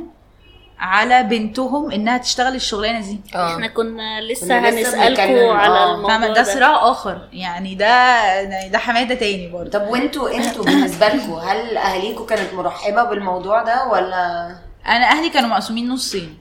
[0.80, 3.20] على بنتهم إنها تشتغل الشغلانة دي.
[3.34, 5.94] إحنا آه كنا لسه كنا لسه هنسالكم على آه.
[5.94, 7.28] الموضوع ده صراع آخر.
[7.32, 9.70] يعني ده ده حماده تاني برضه.
[9.70, 15.48] طب وانتوا أنتوا بالنسبة لكم هل أهاليكم كانت مرحبة بالموضوع ده ولا؟ أنا أهلي كانوا
[15.48, 16.38] مقسومين نصين.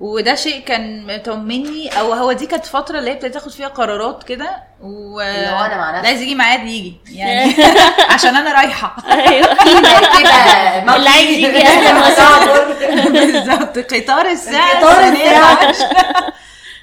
[0.00, 4.22] وده شيء كان مطمني أو هو دي كانت فترة اللي هي ابتديت تاخد فيها قرارات
[4.22, 6.02] كده و اللي هو أنا مع نفسي.
[6.02, 7.54] لا عايز يجي معايا يجي يعني
[8.14, 15.04] عشان أنا رايحة أيوه كده اللي عايز يجي أهلا وسهلا بالظبط قطار الساعة قطار.
[15.12, 16.32] العاشرة.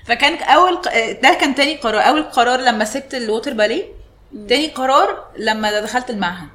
[0.05, 0.81] فكان أول
[1.23, 3.83] ده كان تاني قرار أول قرار لما سبت الووتر باليه
[4.49, 6.47] تاني قرار لما دخلت المعهد.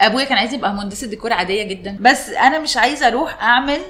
[0.00, 3.80] أبويا كان عايز يبقى مهندسه ديكور عادية جدا بس أنا مش عايزة أروح أعمل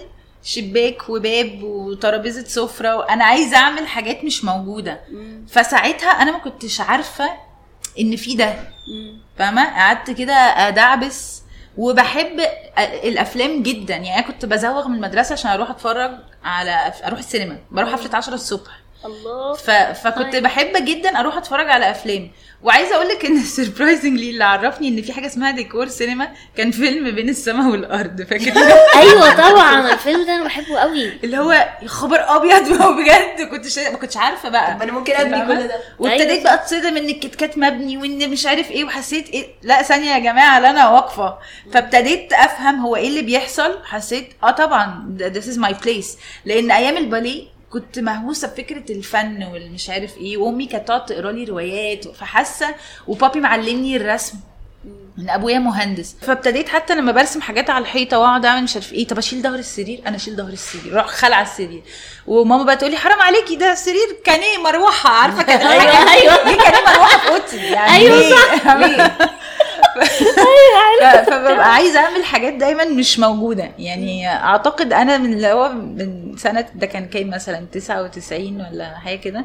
[0.49, 5.01] شباك وباب وترابيزة سفرة وأنا عايزة أعمل حاجات مش موجودة.
[5.49, 7.31] فساعتها أنا ما كنتش عارفة
[8.01, 8.55] إن في ده.
[9.39, 11.43] فاهمة؟ قعدت كده أدعبس
[11.77, 12.41] وبحب
[13.05, 13.95] الأفلام جدا.
[13.95, 16.11] يعني أنا كنت بزوغ من المدرسة عشان أروح أتفرج
[16.45, 17.59] على أروح السينما.
[17.71, 18.71] بروح حفله 10 الصبح.
[19.05, 19.55] الله.
[19.55, 19.71] ف...
[19.71, 20.43] فكنت طيب.
[20.43, 22.31] بحب جدا أروح اتفرج على افلام.
[22.63, 27.11] وعايزة أقول لك إن surprisingly اللي عرفني إن في حاجة اسمها ديكور سينما كان فيلم
[27.11, 28.53] بين السماء والأرض فاكر
[29.01, 31.13] أيوه طبعا الفيلم ده أنا بحبه قوي.
[31.25, 33.91] اللي هو يا خبر أبيض ما هو بجد كنت شا...
[33.91, 34.75] ما كنتش عارفة بقى.
[34.75, 36.43] طب أنا ممكن أبني؟ كل ده؟ وابتديت أيوة.
[36.45, 40.19] بقى اتصدم إن الكيت كات مبني وإن مش عارف إيه وحسيت إيه لا ثانية يا
[40.19, 41.39] جماعة لا أنا واقفة.
[41.73, 46.19] فابتديت أفهم هو إيه اللي بيحصل حسيت آه طبعا this is my place.
[46.45, 51.45] لأن أيام الباليه كنت مهووسة بفكرة الفن والمش عارف إيه وأمي كانت تقعد تقرا لي
[51.45, 52.75] روايات فحاسة
[53.09, 54.35] وبابي معلمني الرسم
[55.19, 56.17] ان أبويا مهندس.
[56.23, 59.07] فابتديت حتى لما برسم حاجات على الحيطة وأقعد أعمل مش عارف إيه.
[59.07, 60.93] طب أشيل ظهر السرير؟ أنا أشيل ظهر السرير.
[60.93, 61.83] أروح خلع السرير.
[62.27, 65.11] وماما بقى تقول لي حرام عليكي ده السرير كان إيه مروحة.
[65.11, 66.45] عارفة كان أيوة، أيوة.
[66.45, 68.35] ليه كان إيه مروحة في أوضتي يعني ليه؟
[68.77, 69.19] ليه؟
[71.27, 73.71] فببقى عايزة أعمل حاجات دايما مش موجودة.
[73.79, 79.17] يعني أعتقد أنا من اللي هو من سنة ده كان كام مثلا 99 ولا حاجة
[79.17, 79.45] كده.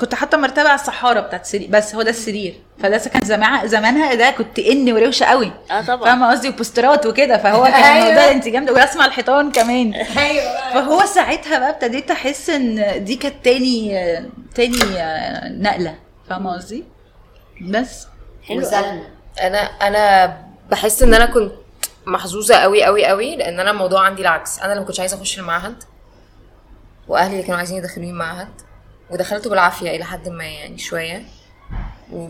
[0.00, 2.54] كنت حاطة مرتبة على الصحاره بتاعت السرير بس هو ده السرير.
[2.78, 5.52] فده كان زمان زمانها ده كنت ان وروشة قوي.
[5.70, 6.04] آه طبعا.
[6.04, 7.38] فاهمة قصدي؟ وبوسترات وكده.
[7.38, 8.06] فهو كان أيوة.
[8.08, 8.72] الموضوع انت جامدة.
[8.72, 9.94] وأسمع الحيطان كمان.
[10.18, 10.72] أيوه.
[10.74, 13.92] فهو ساعتها بقى ابتديت أحس إن دي كانت تاني
[14.54, 14.78] تاني
[15.62, 15.94] نقلة.
[16.30, 16.84] فاهمة قصدي؟
[17.60, 18.06] بس.
[18.48, 18.58] حلو.
[18.58, 19.02] وسلمى.
[19.40, 20.36] أنا أنا
[20.70, 21.52] بحس إن أنا كنت
[22.06, 24.58] محظوظة قوي قوي قوي لأن أنا الموضوع عندي العكس.
[24.58, 25.84] أنا اللي ما كنتش عايزة أخش المعهد
[27.08, 28.48] وأهلي اللي كانوا عايزين يدخلوني المعهد
[29.10, 31.22] ودخلته بالعافية إلى حد ما يعني شوية.
[32.12, 32.28] و...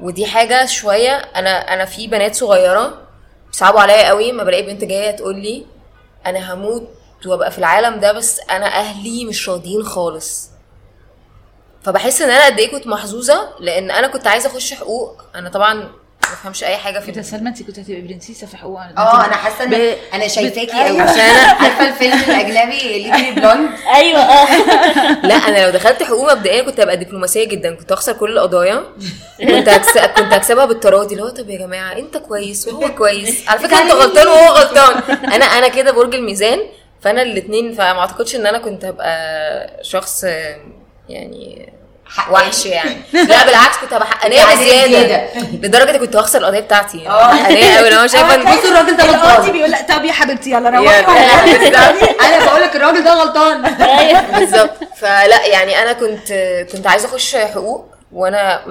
[0.00, 3.02] ودي حاجة شوية أنا أنا في بنات صغيرة
[3.52, 5.66] صعبوا عليا قوي ما بلاقي بنت جاية تقول لي
[6.26, 6.88] أنا هموت
[7.26, 10.50] وأبقى في العالم ده بس أنا أهلي مش راضيين خالص.
[11.82, 15.22] فبحس إن أنا قد إيه كنت محظوظة لأن أنا كنت عايزة أخش حقوق.
[15.34, 15.88] أنا طبعا
[16.22, 19.34] ما بفهمش أي حاجة في انت سلمى انت كنت هتبقي برنسيسة في حقوق آه أنا
[19.36, 21.02] حاسة إن ب- أنا شايفاكي قوي أيوة.
[21.10, 21.20] عشان
[21.60, 24.46] عارفة الفيلم الأجنبي ليدي بلوند أيوه آه.
[25.26, 27.74] لا أنا لو دخلت حقوق مبدئيا كنت هبقى دبلوماسية جدا.
[27.74, 28.82] كنت هخسر كل القضايا.
[29.40, 29.98] كنت هكس...
[29.98, 33.48] كنت هكسبها بالتراضي اللي هو طب يا جماعة أنت كويس؟ وهو كويس.
[33.48, 35.16] على فكرة أنت غلطان وهو غلطان.
[35.32, 36.58] أنا أنا كده برج الميزان.
[37.00, 40.56] فأنا الاثنين فما أعتقدش إن أنا كنت هبقى شخص آه،
[41.08, 41.72] يعني.
[42.30, 43.02] وحش يعني.
[43.28, 45.28] لا بالعكس كنت هبقى حقانية يعني بزيادة.
[45.52, 47.34] لدرجة كنت هخسر القضية بتاعتي آه.
[47.34, 49.52] حقانية قوي أنا شايفة إن بصوا الراجل ده القاضي غلطان.
[49.52, 50.70] بيقول لأ طب يا حبيبتي يلا.
[50.70, 50.98] روحي.
[52.26, 53.62] أنا بقول لك الراجل ده غلطان.
[54.38, 54.70] بالظبط.
[54.96, 56.32] فلأ يعني أنا كنت
[56.72, 58.62] كنت عايزة أخش حقوق وأنا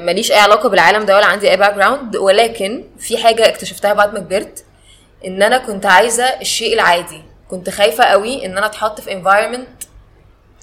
[0.00, 4.20] ماليش أي علاقة بالعالم ده ولا عندي أي background ولكن في حاجة اكتشفتها بعد ما
[4.20, 4.64] كبرت
[5.26, 7.22] إن أنا كنت عايزة الشيء العادي.
[7.50, 9.86] كنت خايفة قوي إن أنا أتحط في environment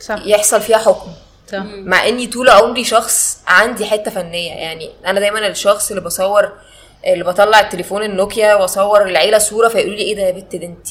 [0.03, 0.19] صح.
[0.25, 1.11] يحصل فيها حكم.
[1.51, 1.63] صح.
[1.75, 4.51] مع إني طول عمري شخص عندي حتة فنية.
[4.51, 6.51] يعني أنا دايما الشخص اللي بصور
[7.07, 10.87] اللي بطلع التليفون النوكيا وأصور العيلة صورة فيقولوا لي إيه ده يا بت ده انت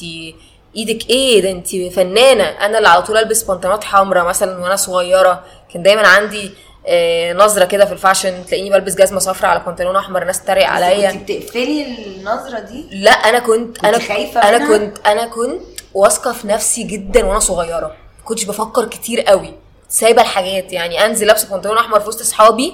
[0.75, 2.43] إيدك إيه؟ ده انت فنانة.
[2.43, 5.43] أنا اللي على طول ألبس بنطلونات حمراء مثلا وأنا صغيرة.
[5.73, 6.51] كان دايما عندي
[6.89, 8.45] آه، نظرة كده في الفاشن.
[8.45, 11.09] تلاقيني بلبس جزمة صفراء على بنطلون أحمر الناس تتريق عليا.
[11.09, 15.61] انت بتقفلي النظرة دي؟ لا أنا كنت أنا كنت خايفة أنا؟ كنت أنا كنت
[15.93, 17.95] واثقة في نفسي جدا وأنا صغيرة.
[18.25, 19.53] كنتش بفكر كتير قوي.
[19.89, 20.73] سايبة الحاجات.
[20.73, 22.73] يعني أنزل لابسة بنطلون أحمر في وسط أصحابي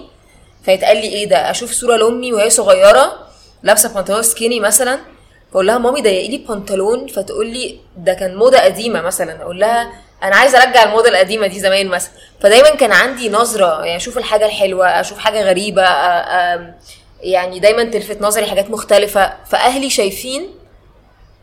[0.66, 3.28] فيتقال لي إيه ده؟ أشوف صورة لأمي وهي صغيرة
[3.64, 5.00] لابسة بنطلون سكيني مثلا
[5.52, 9.42] فاقول لها مامي ضيقي لي بنطلون فتقول لي ده كان موضة قديمة مثلا.
[9.42, 9.92] أقول لها
[10.24, 12.12] أنا عايزة أرجع الموضة القديمة دي زمان مثلا.
[12.42, 15.82] فدايما كان عندي نظرة يعني أشوف الحاجة الحلوة أشوف حاجة غريبة
[17.22, 19.34] يعني دايما تلفت نظري حاجات مختلفة.
[19.46, 20.50] فأهلي شايفين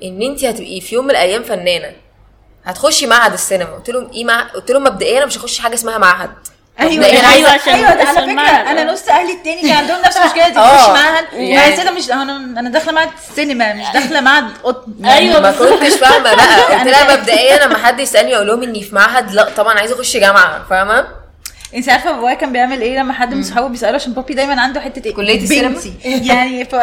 [0.03, 1.93] إن انت هتبقي في يوم من الأيام فنانة.
[2.65, 3.71] هتخشي معهد السينما.
[3.75, 4.43] قلت لهم إيه مع...
[4.43, 6.31] قلت لهم مبدئيا أنا مش هخش حاجة اسمها معهد.
[6.81, 8.67] أيوه أيوة، عايزة- عشان أيوه على فكرة المعهد.
[8.67, 10.59] أنا نص أهلي التاني كان عندهم نفس المشكلة دي.
[10.59, 10.75] آه.
[10.93, 15.41] مش معهد؟ يعني- كده مش أنا أنا داخلة معهد السينما مش داخلة معهد قطن أيوة.
[15.41, 16.63] ما كنتش فاهمة بقى.
[16.79, 17.17] قلت لها.
[17.17, 21.07] مبدئيا لما حد يسألني أقول لهم إني في معهد لأ طبعا عايزة أخش جامعة فاهمة؟
[21.75, 24.81] أنت عارفة بابايا كان بيعمل إيه لما حد من صحابه بيسأله؟ عشان بابي دايما عنده
[24.81, 26.75] حتة إيه كلية السينما؟ يعني ف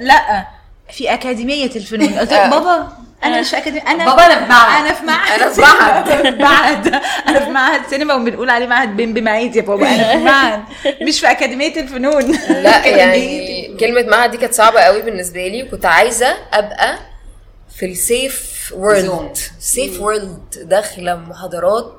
[0.00, 0.46] لأ
[0.92, 2.18] في أكاديمية الفنون.
[2.18, 2.88] قلت له بابا
[3.24, 4.84] أنا مش في أكاديمية أنا بابا أنا في معهد.
[4.84, 5.72] أنا في معهد أنا في سينما.
[5.74, 6.08] معهد.
[6.34, 10.16] في معهد أنا في معهد سينما وبنقول عليه معهد بن بمعيد يا بابا أنا في
[10.24, 10.62] معهد
[11.02, 15.86] مش في أكاديمية الفنون لا يعني كلمة معهد دي كانت صعبة قوي بالنسبة لي وكنت
[15.86, 16.98] عايزة أبقى
[17.76, 19.36] في السيف وورلد.
[19.60, 21.92] سيف وورلد داخلة محاضرات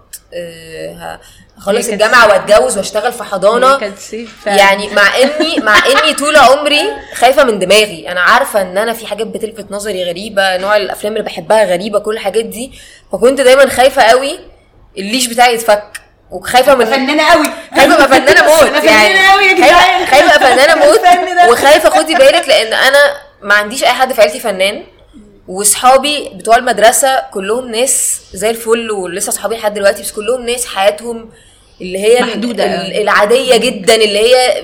[1.58, 2.28] هخلص هي كانت الجامعة.
[2.28, 3.78] واتجوز واشتغل في حضانة.
[4.46, 6.82] يعني مع اني مع إني طول عمري
[7.14, 11.24] خايفة من دماغي أنا عارفة إن أنا في حاجات بتلفت نظري غريبة نوع الأفلام اللي
[11.24, 12.72] بحبها غريبة كل الحاجات دي
[13.12, 14.40] فكنت دايما خايفة قوي
[14.98, 17.46] الليش بتاعي يتفك وخايفة من فنانة قوي
[17.76, 20.06] خايفة ابقى فنانة موت يعني.
[20.06, 21.00] خايفه ابقى فنانة موت.
[21.52, 23.00] وخايفة خدي بالك لأن أنا
[23.42, 24.84] ما عنديش أي حد في عيلتي فنان
[25.48, 31.30] واصحابي بتوع المدرسة كلهم ناس زي الفل ولسه اصحابي لحد دلوقتي بس كلهم ناس حياتهم
[31.82, 32.64] اللي هي محدودة.
[32.88, 34.64] ال- العادية جدا اللي هي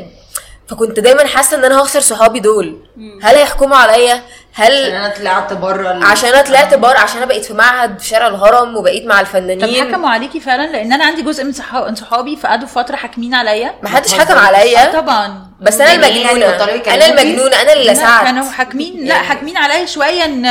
[0.71, 2.77] فكنت دايما حاسة إن أنا هخسر صحابي دول.
[3.23, 4.21] هل هيحكموا عليا؟
[4.53, 8.07] هل عشان أنا طلعت بره عشان أنا طلعت بره عشان أنا بقيت في معهد في
[8.07, 11.88] شارع الهرم وبقيت مع طب الفنانين حكموا عليكي فعلا؟ لأن أنا عندي جزء من صحا-
[11.89, 13.73] من صحابي فقعدوا فترة حاكمين عليا.
[13.84, 14.91] ما حدش حكم عليا.
[15.01, 15.51] طبعا.
[15.62, 16.45] بس أنا المجنونة.
[16.88, 17.62] أنا؟ المجنونة.
[17.62, 19.13] أنا اللي لسعت كانوا حاكمين لا.
[19.15, 20.45] حاكمين عليا شوية إن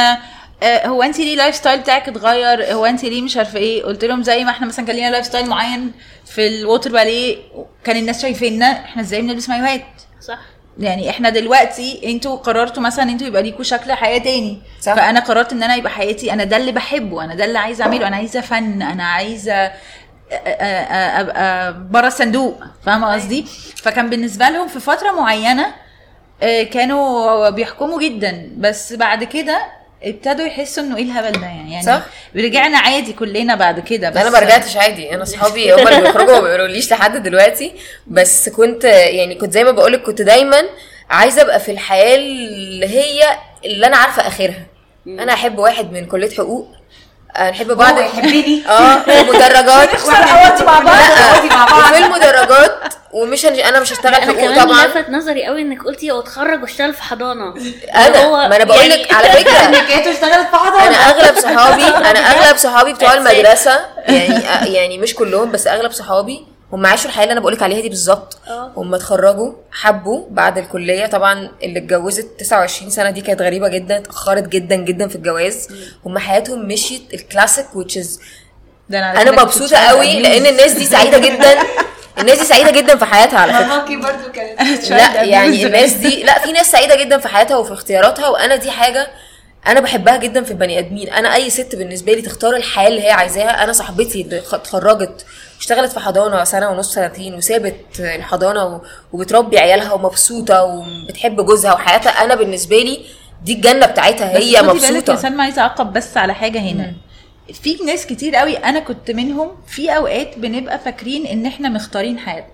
[0.62, 4.04] آه، هو انت ليه ال lifestyle بتاعك اتغير؟ هو انت ليه مش عارفة إيه؟ قلت
[4.04, 5.92] لهم زي ما إحنا مثلا كان لينا lifestyle معين
[6.26, 7.36] في ال water ballet
[7.84, 9.84] كان الناس شايفيننا إحنا إزاي بنلبس مايوهات
[10.20, 10.38] صح.
[10.78, 14.62] يعني إحنا دلوقتي أنتوا قررتوا مثلا أنتوا يبقى ليكوا شكل حياة تاني.
[14.80, 14.94] صح.
[14.94, 18.06] فأنا قررت إن أنا يبقى حياتي أنا ده اللي بحبه أنا ده اللي عايزة أعمله
[18.08, 19.72] أنا عايزة فن أنا عايزة
[20.32, 23.44] أبقى بره الصندوق فاهمة قصدي؟
[23.76, 25.66] فكان بالنسبة لهم في فترة معينة
[26.42, 28.50] آه، كانوا بيحكموا جدا.
[28.56, 29.62] بس بعد كده
[30.02, 31.72] ابتدوا يحسوا إنه إيه الهبل ده يعني.
[31.72, 32.02] يعني صح.
[32.36, 35.14] رجعنا عادي كلنا بعد كده بس أنا ما رجعتش عادي.
[35.14, 37.72] أنا أصحابي هم اللي بيخرجوا ما بيقولوليش لحد دلوقتي.
[38.06, 40.62] بس كنت يعني كنت زي ما بقولك كنت دايما
[41.10, 44.66] عايزة أبقى في الحياة اللي هي اللي أنا عارفة آخرها.
[45.06, 46.68] أنا أحب واحد من كلية حقوق.
[47.38, 47.94] نحب بعض.
[47.98, 51.90] هو يحبني؟ آه في المدرجات ونقعد مع بعض مع بعض.
[51.92, 53.58] وفي المدرجات ومش هنج...
[53.58, 54.86] أنا مش هشتغل أنا حقوق طبعا.
[54.86, 57.54] لفت نظري قوي إنك قلتي أتخرج وأشتغل في حضانة.
[57.94, 59.52] أنا هو ما أنا بقول لك يعني- على فكرة.
[59.68, 60.86] إنك أنتوا اشتغلت في حضانة.
[60.86, 63.14] أنا أغلب صحابي أنا أغلب صحابي بتوع.
[63.14, 67.80] المدرسة يعني يعني مش كلهم بس أغلب صحابي هم عاشوا الحياة اللي أنا بقولك عليها
[67.80, 68.38] دي بالظبط.
[68.48, 68.72] آه.
[68.76, 71.06] هم اتخرجوا حبوا بعد الكلية.
[71.06, 75.68] طبعا اللي اتجوزت 29 سنة دي كانت غريبة جدا اتأخرت جدا جدا في الجواز.
[76.06, 78.20] هم حياتهم مشيت الكلاسيك is
[78.88, 80.20] ده أنا كنت مبسوطة قوي.
[80.20, 81.54] لأن الناس دي سعيدة جدا.
[82.20, 83.66] الناس دي سعيدة جدا في حياتها على فكرة.
[83.66, 85.66] ماماكي برضو كانت لا يعني.
[85.66, 86.22] الناس دي.
[86.22, 89.10] لا في ناس سعيدة جدا في حياتها وفي اختياراتها وأنا دي حاجة
[89.66, 91.08] أنا بحبها جدا في البني آدمين.
[91.08, 93.64] أنا أي ست بالنسبة لي تختار الحياة اللي هي عايزاها.
[93.64, 95.26] أنا صاحبتي اللي اتخرجت
[95.60, 98.80] اشتغلت في حضانة سنة ونص سنتين وسابت الحضانة
[99.12, 103.04] وبتربي عيالها ومبسوطة وبتحب جوزها وحياتها أنا بالنسبة لي
[103.44, 106.58] دي الجنة بتاعتها بس هي خدي بالك يا مبسوطه سلمى عايزة أعقب بس على حاجة
[106.58, 106.92] هنا.
[107.62, 112.50] في ناس كتير قوي أنا كنت منهم في أوقات بنبقى فاكرين إن إحنا مختارين حياتنا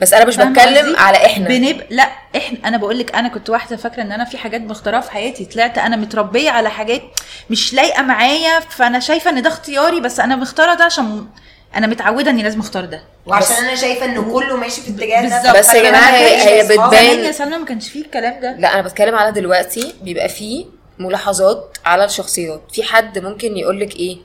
[0.00, 1.48] بس أنا مش بتكلم؟ على إحنا.
[1.48, 1.82] بنب...
[1.90, 5.10] لا إحنا أنا بقول لك أنا كنت واحدة فاكرة إن أنا في حاجات مختارها في
[5.10, 7.02] حياتي طلعت أنا متربية على حاجات
[7.50, 11.26] مش لايقة معايا فأنا شايفة إن ده اختياري بس أنا مختارة ده عشان
[11.76, 13.02] أنا متعودة إني لازم أختار ده.
[13.26, 15.58] وعشان أنا شايفة ان كله ماشي في اتجاه ده بالظبط.
[15.58, 18.56] بس يا جماعة هي- بتبان- يا سلمى ما كانش فيه الكلام ده.
[18.58, 20.64] لا أنا بتكلم على دلوقتي بيبقى فيه
[20.98, 22.62] ملاحظات على الشخصيات.
[22.72, 24.16] في حد ممكن يقولك إيه؟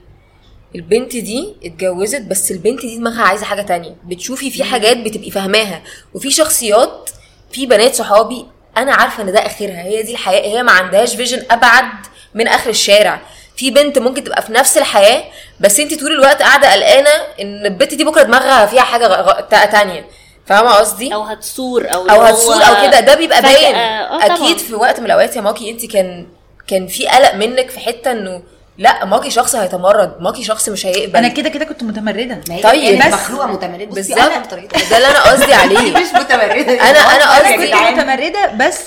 [0.75, 3.95] البنت دي اتجوزت بس البنت دي دماغها عايزة حاجة تانية.
[4.05, 5.81] بتشوفي في حاجات بتبقي فاهماها.
[6.13, 7.10] وفي شخصيات
[7.51, 8.45] في بنات صحابي
[8.77, 9.83] أنا عارفة إن ده آخرها.
[9.83, 11.86] هي دي الحياة هي ما عندهاش vision أبعد
[12.33, 13.21] من آخر الشارع.
[13.58, 15.24] في بنت ممكن تبقى في نفس الحياة
[15.60, 17.10] بس انت طول الوقت قاعدة قلقانة
[17.41, 19.41] ان البنت دي بكرة دماغها فيها حاجة غ-
[19.72, 20.06] تانية.
[20.46, 23.00] فاهمة قصدي؟ أو هتثور أو أو هو أو كده.
[23.00, 23.76] ده بيبقى باين.
[23.76, 24.36] آه طبعا.
[24.36, 26.28] أكيد في وقت من الأوقات يا ماكي انت كان
[26.67, 28.41] كان في قلق منك في حتة إنه
[28.78, 31.15] لأ ماكي شخص هيتمرد ماكي شخص مش هيقبل.
[31.17, 32.41] أنا كده كده كنت متمردة.
[32.50, 33.86] ما هي طيب، بس بس- مخلوقه متمردة.
[33.86, 34.17] بالظبط.
[34.20, 34.46] أنا
[34.91, 35.91] ده اللي أنا قصدي دي عليه.
[35.98, 36.78] مش متمردة.
[36.80, 38.80] أنا- أنا قصدي- كنت متمردة بس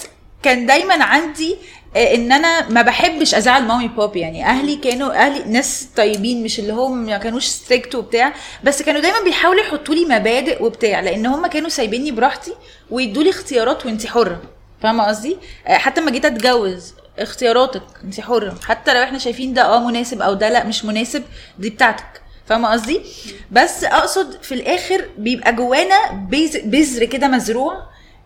[0.43, 1.61] كان دايما عندي آه،
[1.97, 6.73] إن أنا ما بحبش أزعل مامي بابي يعني أهلي كانوا أهلي ناس طيبين مش اللي
[6.73, 8.33] هم ما كانوش strict وبتاع
[8.65, 12.53] بس كانوا دايما بيحاولوا يحطوا لي مبادئ وبتاع لأن هم كانوا سايبيني براحتي
[12.91, 14.43] ويدوا لي اختيارات وانت حرة.
[14.83, 18.55] فاهمة قصدي؟ آه، حتى لما جيت أتجوز اختياراتك انت حرة.
[18.65, 21.23] حتى لو إحنا شايفين ده آه مناسب أو ده لأ مش مناسب
[21.59, 22.23] دي بتاعتك.
[22.47, 23.01] فاهمة قصدي؟
[23.51, 26.27] بس أقصد في الآخر بيبقى جوانا
[26.65, 27.83] بذر كده مزروع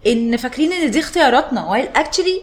[0.07, 2.42] إن فاكرين إن دي اختياراتنا وايل اكشلي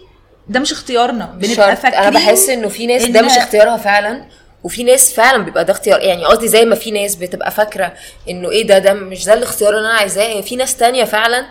[0.49, 4.25] ده مش اختيارنا بنبقى فاكرين أنا بحس إنه في ناس ده إن- مش اختيارها فعلا
[4.63, 7.93] وفي ناس فعلا بيبقى ده اختيار يعني قصدي زي ما في ناس بتبقى فاكرة
[8.29, 10.23] إنه إيه ده ده مش ده الاختيار اللي أنا عايزاه.
[10.27, 11.45] هي في ناس تانية فعلا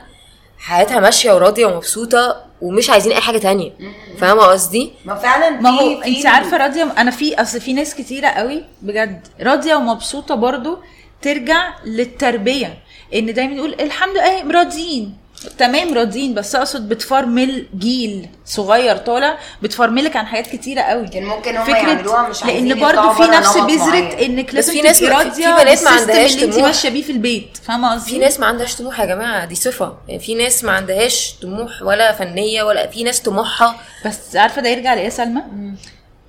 [0.59, 3.73] حياتها ماشية وراضية ومبسوطة ومش عايزين أي حاجة تانية.
[4.19, 8.29] فاهمة قصدي؟ ما فعلا ما هو انت عارفة راضية أنا في أصل في ناس كتيرة
[8.29, 10.79] قوي بجد راضية ومبسوطة برضو
[11.23, 12.79] ترجع للتربية
[13.15, 15.17] إن دايما نقول الحمد لله راضيين.
[15.59, 21.09] تمام راضيين بس اقصد بتفرمل جيل صغير طالع بتفرملك عن حاجات كتيرة قوي.
[21.09, 24.25] كان ممكن هم يعملوها مش عايزين لأن برضو يطلعوا في نفس بذرة.
[24.27, 26.59] انك لازم في ناس في بنات ما عندهاش اللي انت.
[26.59, 29.97] ماشية بيه في البيت فاهمة قصدي؟ في ناس ما عندهاش طموح يا جماعة دي صفة.
[30.09, 33.77] يعني في ناس ما عندهاش طموح ولا فنية ولا في ناس طموحها.
[34.07, 35.43] بس عارفة ده يرجع لإيه يا سلمى؟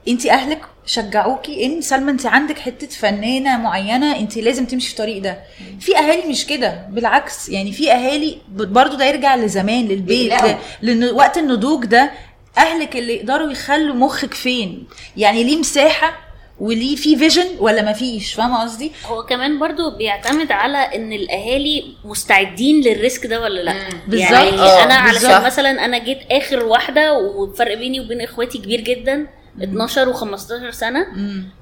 [0.07, 5.21] انت اهلك شجعوكي ان سلمى انت عندك حتة فنانة معينة انت لازم تمشي في الطريق
[5.21, 5.37] ده.
[5.79, 10.49] في أهالي مش كده بالعكس يعني في أهالي برضو ده يرجع لزمان للبيت بيقلقوا.
[10.81, 12.11] ل- لأن وقت النضوج ده
[12.57, 14.87] أهلك اللي يقدروا يخلوا مخك فين؟
[15.17, 16.19] يعني ليه مساحة
[16.59, 21.83] وليه في vision ولا ما فيش؟ فاهمة قصدي؟ هو كمان برضو بيعتمد على إن الأهالي
[22.05, 23.73] مستعدين لل risk ده ولا لأ؟
[24.07, 24.31] بالظبط.
[24.31, 24.49] يعني
[24.83, 25.31] أنا بالظبط.
[25.31, 29.27] علشان مثلا أنا جيت آخر واحدة والفرق بيني وبين إخواتي كبير جدا
[29.63, 31.07] 12 و15 سنة.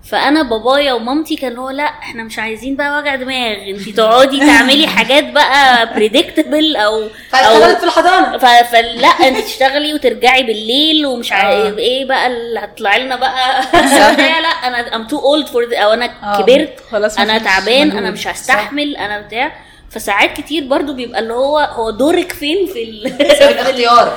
[0.10, 4.88] فأنا بابايا ومامتي كان هو لا إحنا مش عايزين بقى وجع دماغ انت تقعدي تعملي
[4.97, 8.38] حاجات بقى predictable أو فاشتغلت في الحضانة.
[8.63, 13.61] فلا انت تشتغلي وترجعي بالليل ومش عارف إيه بقى اللي هتطلعي لنا بقى؟
[14.18, 16.80] لا لا أنا I'm too old for أو أنا آه، كبرت
[17.20, 17.91] أنا تعبان.
[17.91, 19.68] أنا مش هستحمل أنا بتاع.
[19.91, 23.07] فساعات كتير برضو بيبقى اللي هو هو دورك فين في ال...
[23.49, 24.13] الاختيار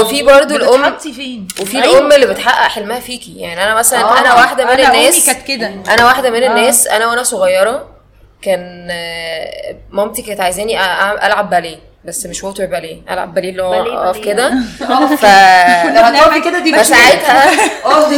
[0.00, 1.98] وفي برضو الأم- بتتحطي فين وفي أيوة.
[1.98, 5.46] الأم اللي بتحقق حلمها فيكي يعني أنا مثلا آه، أنا واحدة من أنا الناس كانت
[5.48, 5.66] كده.
[5.94, 6.46] أنا واحدة من آه.
[6.50, 7.86] الناس أنا وأنا صغيرة
[8.42, 10.80] كان آه، مامتي كانت عايزاني
[11.26, 14.18] ألعب باليه بس مش ووتر باليه ألعب باليه اللي هو أقف.
[14.18, 14.50] كده
[14.80, 15.24] ف
[15.94, 17.50] لو هتقفي كده دي فساعتها
[17.86, 18.08] آه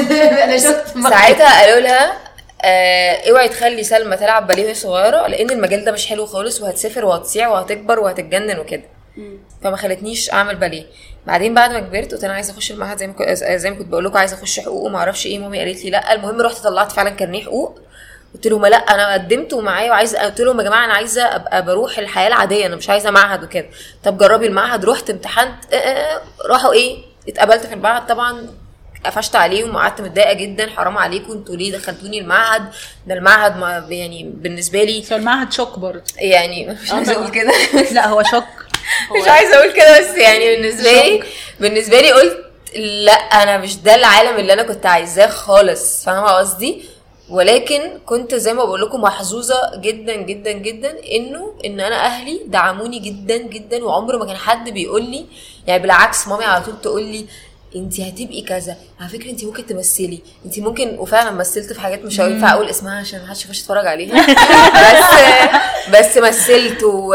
[0.44, 2.12] أنا شفت ساعتها قالوا لها
[2.66, 7.04] آه اوعي تخلي سلمى تلعب باليه وهي صغيرة لأن المجال ده مش حلو خالص وهتسافر
[7.04, 8.82] وهتصيع وهتكبر وهتتجنن وكده.
[9.62, 10.84] فما خلتنيش أعمل باليه.
[11.26, 13.88] بعدين بعد ما كبرت قلت أنا عايزة أخش المعهد زي ما كنت زي ما كنت
[13.88, 15.38] بقول لكم عايزة أخش حقوق وما أعرفش إيه.
[15.38, 16.14] مامي قالت لي لا.
[16.14, 17.78] المهم رحت طلعت فعلا كارنيه حقوق.
[18.34, 21.98] قلت لهم لا أنا قدمت ومعايا وعايزة قلت لهم يا جماعة أنا عايزة أبقى بروح
[21.98, 23.66] الحياة العادية أنا مش عايزة معهد وكده.
[24.04, 24.84] طب جربي المعهد.
[24.84, 26.96] رحت امتحنت آه، آه، راحوا إيه
[27.28, 28.46] اتقبلت في المعهد طبعا.
[29.06, 32.62] قفشت عليهم وقعدت متضايقة جدا حرام عليكم أنتوا ليه دخلتوني المعهد؟
[33.06, 36.02] ده المعهد ما يعني بالنسبة لي هو المعهد شوك برضه.
[36.16, 37.52] يعني مش عايزة أقول كده.
[37.92, 38.44] لا هو شوك.
[39.22, 41.22] مش عايزة أقول كده بس يعني بالنسبة لي
[41.60, 42.46] بالنسبة لي قلت
[42.76, 46.82] لا أنا مش ده العالم اللي أنا كنت عايزاه خالص فاهمة قصدي؟
[47.30, 52.98] ولكن كنت زي ما بقول لكم محظوظة جدا جدا جدا إنه إن أنا أهلي دعموني
[52.98, 55.26] جدا جدا وعمر ما كان حد بيقول لي
[55.66, 57.26] يعني بالعكس مامي على طول تقول لي
[57.76, 58.76] انت هتبقي كذا.
[59.00, 60.20] على فكرة انت ممكن تمثلي.
[60.44, 63.86] انت ممكن وفعلا مثلت في حاجات مش هينفع أقول اسمها عشان ما حدش يخش يتفرج
[63.86, 64.26] عليها.
[64.82, 65.04] بس
[65.98, 67.14] بس مثلت و...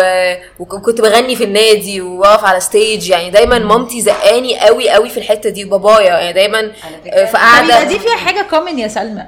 [0.60, 5.50] وكنت بغني في النادي وأقف على stage يعني دايما مامتي زقاني قوي قوي في الحتة
[5.50, 6.20] دي وبابايا.
[6.20, 7.26] يعني دايما فكرة.
[7.26, 9.24] في قاعدة دي فيها حاجة common يا سلمى.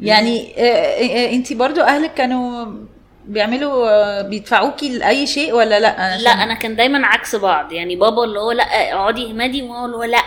[0.00, 0.54] يعني
[1.34, 2.66] انت برضو أهلك كانوا
[3.26, 7.72] بيعملوا آه، بيدفعوكي لأي شيء ولا لأ؟ أنا لا أنا كان دايما عكس بعض.
[7.72, 10.18] يعني بابا اللي هو لأ اقعدي اهمدي وماما اللي هو لأ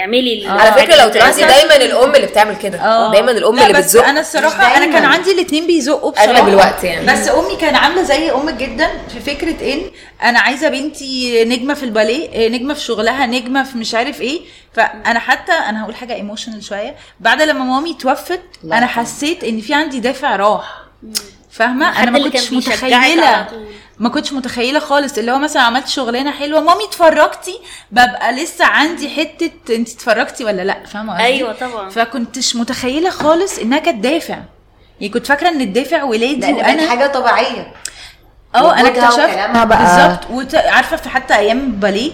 [0.00, 2.78] اعملي ال- على فكرة لو اللي دايما الأم اللي بتعمل كده.
[2.78, 3.12] آه.
[3.12, 4.04] دايما الأم لا اللي بس بتزق.
[4.04, 6.30] أنا الصراحة أنا كان عندي الاثنين بيزقوا بصراحة.
[6.30, 7.06] أغلب الوقت يعني.
[7.12, 9.80] بس أمي كان عاملة زي أمك جدا في فكرة إن
[10.22, 14.40] أنا عايزة بنتي نجمة في الباليه نجمة في شغلها نجمة في مش عارف إيه.
[14.72, 16.96] فأنا حتى أنا هقول حاجة ايموشنال شوية.
[17.20, 18.40] بعد لما مامي توفت.
[18.64, 20.82] أنا حسيت إن في عندي دافع راح.
[21.52, 23.46] فاهمة؟ أنا ما كنتش متخيلة.
[23.98, 25.18] ما كنتش متخيلة خالص.
[25.18, 27.58] اللي هو مثلا عملت شغلانة حلوة مامي اتفرجتي
[27.90, 31.88] ببقى لسه عندي حتة أنت اتفرجتي ولا لأ؟ فاهمة؟ أيوة طبعا.
[31.90, 34.38] فكنتش متخيلة خالص إنها كانت دافع.
[35.00, 37.72] يعني كنت فاكرة إن الدافع ولادي وأنا حاجة طبيعية.
[38.54, 40.30] آه أنا اكتشفت بالظبط.
[40.30, 42.12] وت- عارفة في حتى أيام الباليه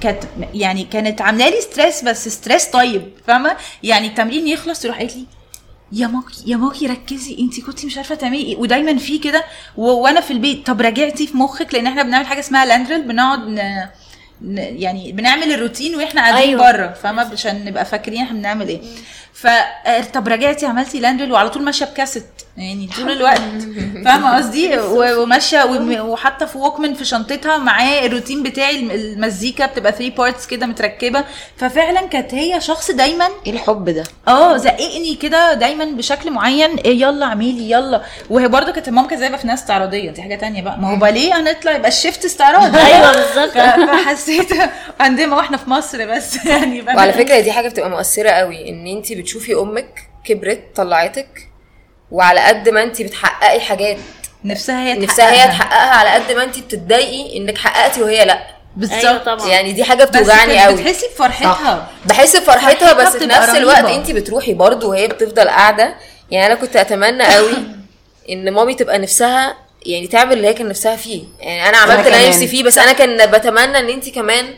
[0.00, 3.12] كانت يعني كانت عاملة لي stress بس stress طيب.
[3.26, 5.26] فاهمة؟ يعني التمرين يخلص تروح قالت لي
[5.92, 8.56] يا ماكي يا ماكي ركزي انت كنتي مش عارفة تعملي إيه.
[8.56, 9.44] ودايما في كده
[9.76, 10.66] وأنا في البيت.
[10.66, 13.58] طب راجعتي في مخك؟ لأن إحنا بنعمل حاجة اسمها land drill بنقعد ن...
[14.42, 14.58] ن...
[14.58, 16.66] يعني بنعمل الروتين وإحنا قاعدين أيوة.
[16.66, 16.72] أيوة.
[16.76, 18.80] بره فاهمه عشان نبقى فاكرين إحنا بنعمل إيه.
[19.40, 22.24] ف آه، طب راجعتي عملتي land drill وعلى طول ماشية بكاسيت.
[22.56, 23.40] يعني طول الوقت.
[24.04, 29.92] فاهمة قصدي؟ وماشية وم- وحاطة في Walkman في شنطتها معاه الروتين بتاعي الم- المزيكا بتبقى
[29.92, 31.24] 3 parts كده متركبة.
[31.56, 36.76] ففعلا كانت هي شخص دايما إيه الحب ده؟ آه زققني كده دايما بشكل معين.
[36.76, 38.02] إيه يلا اعملي يلا.
[38.30, 40.10] وهي برضه كانت ماما كانت في ناس استعراضية.
[40.10, 40.78] دي حاجة تانية بقى.
[40.78, 42.76] ما هو باليه هنطلع يبقى ال shift استعراض.
[42.86, 43.58] أيوه بالظبط.
[43.88, 44.48] فحسيت
[45.00, 46.36] عندنا وإحنا في مصر بس.
[46.46, 51.48] يعني وعلى فكرة دي حاجة بتبقى مؤثرة قوي إن انت بتشوفي أمك كبرت طلعتك
[52.10, 53.98] وعلى قد ما انت بتحققي حاجات
[54.44, 55.58] نفسها هي نفسها هي تحققها.
[55.58, 58.46] تحققها على قد ما انت بتتضايقي انك حققتي وهي لأ
[58.76, 59.48] بالظبط أيوة طبعا.
[59.48, 63.84] يعني دي حاجة بتوجعني قوي بتحسي بفرحتها بحس بفرحتها فرحتها بس في نفس الوقت.
[63.84, 65.94] انت بتروحي برضه وهي بتفضل قاعدة
[66.30, 67.52] يعني أنا كنت أتمنى قوي
[68.30, 69.56] إن مامي تبقى نفسها
[69.86, 72.28] يعني تعمل اللي هي كان نفسها فيه يعني أنا عملت اللي أنا.
[72.28, 74.54] نفسي فيه بس أنا كان بتمنى إن انت كمان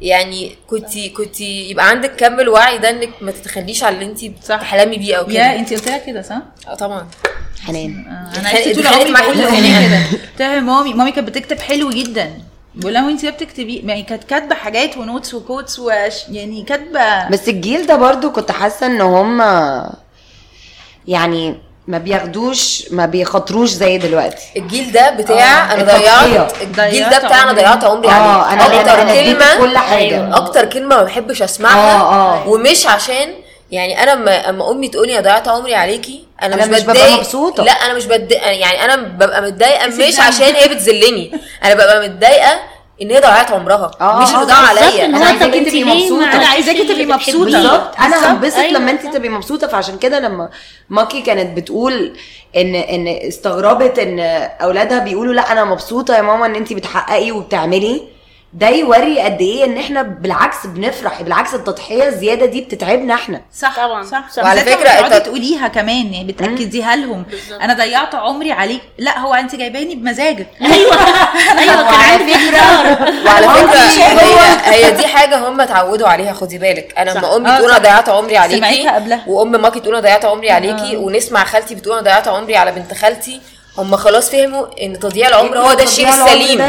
[0.00, 4.24] يعني كنت كنت يبقى عندك كم الوعي ده إنك ما تتخليش على اللي انت.
[4.24, 7.08] بتحلمي بيه أو يا كده انت قلت لها كده صح؟ آه طبعا.
[7.60, 8.06] حنان.
[8.08, 9.46] آه، أنا عشت طول عمري بقول كده.
[10.10, 12.38] قلت لها يا مامي مامي كانت بتكتب حلو جدا.
[12.74, 17.48] بقول لها وانت ليه بتكتبي يعني كانت كاتبة حاجات ونوتس وكوتس وش يعني كاتبة بس
[17.48, 19.40] الجيل ده برضو كنت حاسة إن هم
[21.08, 21.56] يعني
[21.88, 26.52] ما بياخدوش ما بيخاطروش زي دلوقتي الجيل ده بتاع آه، أنا ضيعت.
[26.62, 27.54] الجيل ده بتاع أنا عمري.
[27.54, 30.36] ضيعت عمري آه عليه أنا أكتر اديت كلمه كل حاجة أيوة.
[30.36, 33.34] أكتر كلمة ما بحبش أسمعها آه آه ومش عشان
[33.70, 36.94] يعني أنا اما اما أمي تقولي أنا ضيعت عمري عليكي أنا, أنا مش, مش ببقى
[36.94, 37.64] بتضايق مبسوطة.
[37.64, 41.32] لا أنا مش بتضايق يعني أنا ببقى متضايقة مش ده- عشان هي بتذلني
[41.64, 42.60] أنا ببقى متضايقة
[43.02, 45.84] إن هي ضيعت عمرها آه، مش آه، انه ضاع بالظبط، عليا هو عايزاكي انت تبقي.
[45.84, 47.16] ما أنا عايزاكي تبقي اللي.
[47.16, 48.32] بتحبيه؟ بالظبط أنا.
[48.32, 49.06] هنبسط أيوة، لما انت.
[49.16, 50.50] تبقي مبسوطة فعشان كده لما
[50.90, 52.12] ماكي كانت بتقول
[52.56, 54.20] إن إن استغربت إن
[54.60, 58.02] أولادها بيقولوا لا أنا مبسوطة يا ماما إن انت بتحققي وبتعملي
[58.52, 63.40] ده يوري قد إيه إن إحنا بالعكس بنفرح بالعكس التضحية الزيادة دي بتتعبنا إحنا.
[63.54, 64.30] صح طبعاً، صح.
[64.32, 64.42] صح.
[64.44, 67.22] وعلى تقعدي الت- تقوليها كمان يعني بتأكديها لهم.
[67.22, 67.60] بالظبط.
[67.62, 68.80] أنا ضيعت عمري عليك.
[68.98, 70.46] لا هو أنت جايباني بمزاجك.
[70.62, 70.92] أيوه.
[71.58, 74.20] أيوه كان عندي اختيار وعلى هو فكره
[74.70, 76.94] هي هي دي حاجة هم اتعودوا عليها خدي بالك.
[76.98, 77.10] أنا.
[77.10, 77.70] لما أمي آه، تقول.
[77.70, 79.24] أنا ضيعت عمري عليكي سمعتها قبلها.
[79.26, 82.94] وأم ماكي تقول أنا ضيعت عمري عليكي ونسمع خالتي بتقول أنا ضيعت عمري على بنت
[82.94, 83.40] خالتي
[83.78, 86.60] هم خلاص فهموا إن تضييع العمر هو ده الشيء السليم.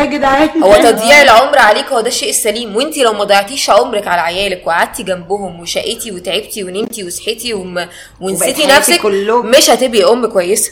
[0.64, 2.76] هو تضييع العمر عليك هو ده الشيء السليم.
[2.76, 7.88] وانت لو ما ضيعتيش عمرك على عيالك وقعدتي جنبهم وشقيتي وتعبتي ونمتي وصحيتي وم...
[8.22, 9.06] ونسيتي نفسك.
[9.45, 10.72] مش هتبقي أم كويسة.